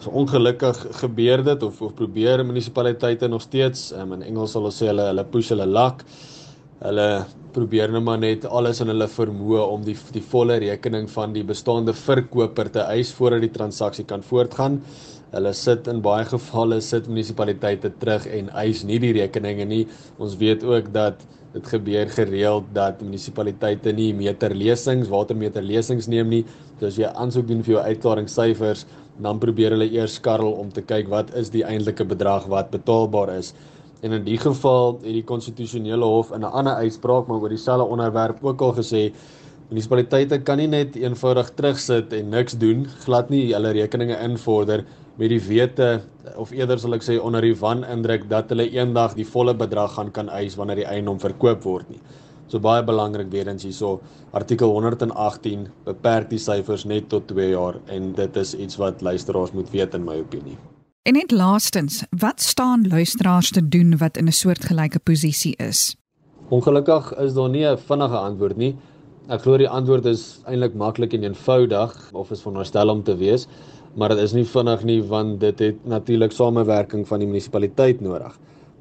So 0.00 0.10
ongelukkig 0.10 0.86
gebeur 1.00 1.44
dit 1.44 1.62
of 1.62 1.82
of 1.82 1.94
probeer 1.94 2.44
munisipaliteite 2.44 3.28
nog 3.28 3.42
steeds 3.42 3.92
um, 3.92 4.12
in 4.12 4.22
Engels 4.22 4.52
sal 4.52 4.64
ons 4.64 4.82
sê 4.82 4.86
hulle 4.86 5.06
hulle 5.06 5.24
push 5.24 5.48
hulle 5.50 5.66
luck 5.66 6.04
Hulle 6.76 7.24
probeer 7.54 7.88
net 7.88 8.02
maar 8.04 8.18
net 8.20 8.42
alles 8.52 8.82
in 8.84 8.90
hulle 8.92 9.06
vermoë 9.08 9.62
om 9.72 9.84
die 9.84 9.94
die 10.12 10.20
volle 10.32 10.58
rekening 10.60 11.06
van 11.08 11.32
die 11.32 11.44
bestaande 11.46 11.94
verkoper 11.96 12.68
te 12.72 12.82
eis 12.92 13.14
voordat 13.16 13.46
die 13.46 13.52
transaksie 13.54 14.04
kan 14.04 14.22
voortgaan. 14.22 14.82
Hulle 15.32 15.50
sit 15.58 15.88
in 15.90 15.98
baie 16.04 16.24
gevalle 16.24 16.76
sit 16.86 17.08
munisipaliteite 17.10 17.90
terug 17.98 18.28
en 18.30 18.50
eis 18.62 18.84
nie 18.86 18.98
die 19.02 19.14
rekeninge 19.16 19.64
nie. 19.66 19.82
Ons 20.22 20.36
weet 20.38 20.62
ook 20.62 20.92
dat 20.94 21.24
dit 21.56 21.70
gebeur 21.72 22.10
gereeld 22.12 22.68
dat 22.76 23.00
munisipaliteite 23.02 23.90
nie 23.96 24.12
meterlesings, 24.14 25.08
watermeterlesings 25.10 26.06
neem 26.12 26.30
nie. 26.30 26.42
So 26.78 26.86
as 26.90 26.98
jy 27.00 27.10
aansoek 27.10 27.48
doen 27.48 27.64
vir 27.66 27.74
jou 27.74 27.82
uitklaringssyfers, 27.88 28.84
dan 29.24 29.40
probeer 29.42 29.74
hulle 29.74 29.88
eers 29.96 30.18
skarrel 30.20 30.52
om 30.60 30.70
te 30.70 30.84
kyk 30.84 31.08
wat 31.10 31.32
is 31.34 31.50
die 31.50 31.64
eintlike 31.66 32.06
bedrag 32.06 32.46
wat 32.52 32.70
betaalbaar 32.70 33.32
is. 33.34 33.54
En 34.04 34.12
in 34.12 34.22
die 34.26 34.36
geval 34.38 35.00
het 35.00 35.16
die 35.16 35.24
konstitusionele 35.26 36.06
hof 36.06 36.30
in 36.36 36.44
'n 36.44 36.52
ander 36.52 36.78
uitspraak 36.84 37.26
maar 37.26 37.40
oor 37.40 37.48
dieselfde 37.48 37.88
onderwerp 37.90 38.44
ook 38.44 38.60
al 38.60 38.74
gesê 38.74 39.10
munisipaliteite 39.70 40.38
kan 40.44 40.58
nie 40.58 40.68
net 40.68 40.94
eenvoudig 40.96 41.50
terugsit 41.56 42.12
en 42.12 42.30
niks 42.30 42.52
doen, 42.52 42.86
glad 43.04 43.30
nie 43.30 43.54
hulle 43.54 43.72
rekeninge 43.72 44.16
invorder 44.22 44.84
met 45.16 45.32
die 45.32 45.40
wete 45.40 46.02
of 46.36 46.52
eerder 46.52 46.78
sal 46.78 46.94
ek 46.94 47.04
sê 47.06 47.16
onder 47.22 47.44
die 47.44 47.56
wanindruk 47.56 48.28
dat 48.28 48.52
hulle 48.52 48.68
eendag 48.68 49.16
die 49.16 49.26
volle 49.28 49.54
bedrag 49.56 49.96
gaan 49.96 50.12
kan 50.12 50.28
eis 50.28 50.56
wanneer 50.60 50.82
die 50.82 50.88
eiendom 50.90 51.20
verkoop 51.20 51.64
word 51.64 51.90
nie. 51.90 52.00
So 52.46 52.60
baie 52.62 52.84
belangrik 52.86 53.30
weer 53.32 53.48
eens 53.48 53.64
hierso 53.66 54.00
artikel 54.36 54.70
118 54.70 55.66
beperk 55.88 56.30
die 56.30 56.38
syfers 56.38 56.84
net 56.86 57.08
tot 57.10 57.26
2 57.32 57.50
jaar 57.50 57.80
en 57.90 58.12
dit 58.14 58.36
is 58.36 58.54
iets 58.54 58.78
wat 58.78 59.02
luisteraars 59.02 59.54
moet 59.56 59.70
weet 59.72 59.94
in 59.98 60.04
my 60.06 60.20
opinie. 60.20 60.58
En 61.06 61.14
net 61.14 61.30
laastens, 61.30 62.02
wat 62.10 62.42
staan 62.42 62.88
luisteraars 62.88 63.50
te 63.54 63.62
doen 63.68 63.96
wat 63.98 64.16
in 64.16 64.26
'n 64.26 64.32
soortgelyke 64.32 64.98
posisie 64.98 65.54
is? 65.56 65.96
Ongelukkig 66.48 67.12
is 67.18 67.34
daar 67.34 67.48
nie 67.48 67.64
'n 67.66 67.78
vinnige 67.78 68.16
antwoord 68.16 68.56
nie. 68.56 68.76
Ek 69.28 69.40
glo 69.40 69.56
die 69.56 69.68
antwoord 69.68 70.04
is 70.06 70.40
eintlik 70.46 70.74
maklik 70.74 71.12
en 71.12 71.22
eenvoudig 71.22 72.10
of 72.12 72.30
is 72.30 72.40
veronderstel 72.40 72.88
om 72.88 73.02
te 73.02 73.16
wees, 73.16 73.46
maar 73.96 74.12
dit 74.12 74.20
is 74.20 74.34
nie 74.36 74.44
vinnig 74.44 74.84
nie 74.84 75.00
want 75.08 75.40
dit 75.40 75.62
het 75.64 75.88
natuurlik 75.88 76.34
samewerking 76.36 77.06
van 77.08 77.22
die 77.22 77.28
munisipaliteit 77.28 78.02
nodig. 78.04 78.34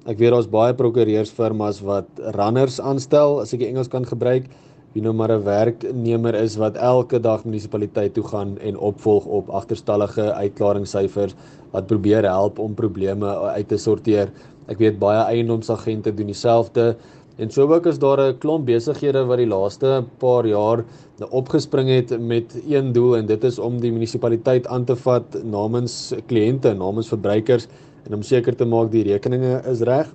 Ek 0.06 0.20
weet 0.20 0.36
daar's 0.36 0.50
baie 0.52 0.76
prokureursfirmas 0.78 1.80
wat 1.88 2.08
runners 2.36 2.82
aanstel, 2.84 3.40
as 3.42 3.56
ek 3.56 3.64
die 3.64 3.70
Engels 3.72 3.90
kan 3.90 4.06
gebruik, 4.06 4.50
wie 4.94 5.04
nou 5.04 5.14
maar 5.14 5.32
'n 5.32 5.44
werknemer 5.44 6.36
is 6.36 6.56
wat 6.56 6.76
elke 6.76 7.20
dag 7.20 7.44
munisipaliteit 7.46 8.14
toe 8.14 8.24
gaan 8.24 8.58
en 8.60 8.78
opvolg 8.78 9.26
op 9.26 9.50
agterstallige 9.50 10.34
uitklaringssyfers 10.34 11.36
wat 11.72 11.88
probeer 11.88 12.24
help 12.24 12.60
om 12.60 12.74
probleme 12.74 13.28
uit 13.28 13.68
te 13.68 13.78
sorteer. 13.78 14.32
Ek 14.68 14.78
weet 14.78 15.00
baie 15.00 15.24
eiendomsagente 15.36 16.14
doen 16.14 16.28
dieselfde 16.28 16.96
en 17.38 17.52
so 17.52 17.68
ook 17.68 17.86
is 17.86 18.00
daar 18.00 18.20
'n 18.20 18.38
klomp 18.38 18.66
besighede 18.66 19.26
wat 19.26 19.38
die 19.38 19.48
laaste 19.48 20.06
paar 20.20 20.46
jaar 20.48 20.86
opgespring 21.30 21.90
het 21.90 22.20
met 22.20 22.56
een 22.68 22.94
doel 22.94 23.18
en 23.18 23.26
dit 23.26 23.44
is 23.44 23.60
om 23.60 23.80
die 23.80 23.92
munisipaliteit 23.92 24.68
aan 24.68 24.86
te 24.86 24.96
vat 24.96 25.44
namens 25.44 26.14
kliënte, 26.28 26.74
namens 26.74 27.08
verbruikers 27.08 27.68
en 28.06 28.14
om 28.14 28.22
seker 28.22 28.56
te 28.56 28.66
maak 28.66 28.92
die 28.92 29.04
rekeninge 29.04 29.62
is 29.72 29.82
reg. 29.82 30.08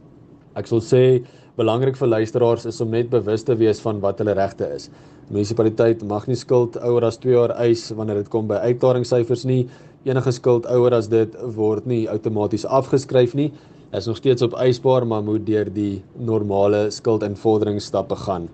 Ek 0.54 0.66
sal 0.66 0.80
sê 0.80 1.22
belangrik 1.56 1.96
vir 1.96 2.08
luisteraars 2.08 2.66
is 2.66 2.80
om 2.80 2.90
net 2.90 3.10
bewus 3.10 3.42
te 3.42 3.54
wees 3.54 3.80
van 3.80 4.00
wat 4.00 4.18
hulle 4.18 4.34
regte 4.34 4.68
is. 4.74 4.88
Die 5.28 5.34
munisipaliteit 5.34 6.02
mag 6.02 6.26
nie 6.26 6.36
skuld 6.36 6.76
ouer 6.82 7.04
as 7.04 7.18
2 7.18 7.32
jaar 7.32 7.52
eis 7.62 7.90
wanneer 7.96 8.22
dit 8.22 8.28
kom 8.28 8.48
by 8.48 8.54
uitklaringssyfers 8.54 9.44
nie. 9.44 9.68
Enige 10.04 10.32
skuld 10.32 10.66
ouer 10.66 10.94
as 10.94 11.08
dit 11.08 11.36
word 11.56 11.86
nie 11.86 12.08
outomaties 12.08 12.64
afgeskryf 12.64 13.34
nie. 13.34 13.52
Is 13.90 14.06
nog 14.06 14.20
steeds 14.20 14.42
op 14.42 14.52
eisbaar, 14.54 15.06
maar 15.06 15.22
moet 15.26 15.46
deur 15.46 15.66
die 15.74 16.02
normale 16.14 16.90
skuldinvorderingsstappe 16.94 18.16
gaan. 18.16 18.44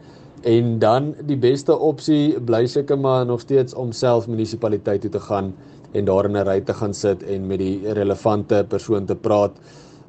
En 0.49 0.79
dan 0.79 1.11
die 1.29 1.37
beste 1.37 1.77
opsie 1.77 2.41
bly 2.41 2.63
seker 2.67 2.97
maar 2.99 3.27
nog 3.27 3.43
steeds 3.45 3.75
om 3.75 3.93
self 3.93 4.29
munisipaliteit 4.29 5.05
toe 5.05 5.11
te 5.11 5.21
gaan 5.21 5.53
en 5.93 6.05
daar 6.09 6.25
in 6.25 6.37
'n 6.37 6.47
ry 6.49 6.61
te 6.61 6.75
gaan 6.75 6.95
sit 6.95 7.23
en 7.23 7.47
met 7.47 7.59
die 7.59 7.93
relevante 7.93 8.65
persoon 8.69 9.05
te 9.05 9.15
praat 9.15 9.53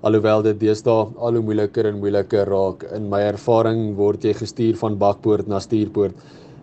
alhoewel 0.01 0.41
dit 0.41 0.59
deesdae 0.59 1.07
al 1.17 1.33
hoe 1.33 1.43
moeiliker 1.43 1.85
en 1.85 1.99
moeiliker 1.99 2.45
raak. 2.45 2.83
In 2.83 3.09
my 3.09 3.19
ervaring 3.19 3.95
word 3.95 4.23
jy 4.23 4.33
gestuur 4.33 4.75
van 4.77 4.97
bakpoort 4.97 5.47
na 5.47 5.59
stuurpoort 5.59 6.15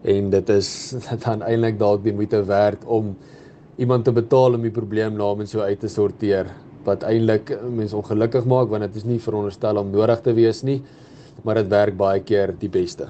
en 0.03 0.31
dit 0.31 0.49
is 0.49 0.95
dan 1.25 1.43
eintlik 1.43 1.79
dalk 1.79 2.05
die 2.05 2.15
moeite 2.15 2.45
werd 2.45 2.85
om 2.85 3.17
iemand 3.77 4.05
te 4.05 4.13
betaal 4.13 4.55
om 4.55 4.63
die 4.63 4.71
probleem 4.71 5.17
namens 5.17 5.53
jou 5.53 5.63
uit 5.63 5.81
te 5.81 5.89
sorteer 5.89 6.47
wat 6.85 7.03
eintlik 7.03 7.59
mense 7.71 7.97
ongelukkig 7.97 8.45
maak 8.45 8.69
want 8.69 8.83
dit 8.83 8.97
is 8.97 9.05
nie 9.05 9.19
veronderstel 9.19 9.77
om 9.77 9.91
nodig 9.91 10.21
te 10.21 10.33
wees 10.33 10.63
nie 10.63 10.83
maar 11.43 11.55
dit 11.55 11.69
werk 11.69 11.97
baie 11.97 12.23
keer 12.23 12.55
die 12.59 12.69
beste. 12.69 13.09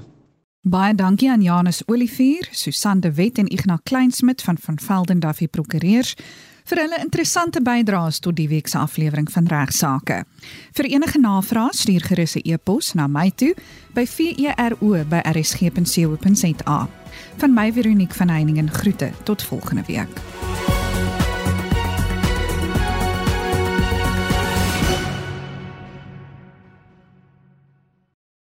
Baie 0.65 0.95
dankie 0.97 1.29
aan 1.31 1.43
Janus 1.43 1.83
Olivier, 1.87 2.49
Susan 2.51 3.01
de 3.01 3.13
Wet 3.13 3.39
en 3.39 3.51
Ignas 3.53 3.81
Kleinsmid 3.83 4.43
van 4.43 4.57
van 4.59 4.79
Velden 4.79 5.21
Duffy 5.21 5.49
Prokureurs 5.49 6.17
vir 6.65 6.81
hulle 6.81 6.97
interessante 7.03 7.61
bydraes 7.61 8.19
tot 8.25 8.37
die 8.39 8.49
week 8.49 8.69
se 8.73 8.79
aflewering 8.81 9.29
van 9.33 9.47
regsaake. 9.53 10.25
Vir 10.73 10.85
enige 10.89 11.19
navrae 11.21 11.69
stuur 11.77 12.01
gerus 12.01 12.37
'n 12.37 12.41
e-pos 12.45 12.95
na 12.95 13.07
my 13.07 13.31
toe 13.31 13.55
by 13.95 14.07
vero@rsg.co.za. 14.07 16.89
Van 17.37 17.55
my 17.55 17.73
Veronique 17.73 18.15
van 18.15 18.29
Heiningen 18.29 18.71
groete 18.71 19.11
tot 19.25 19.43
volgende 19.43 19.83
week. 19.87 20.21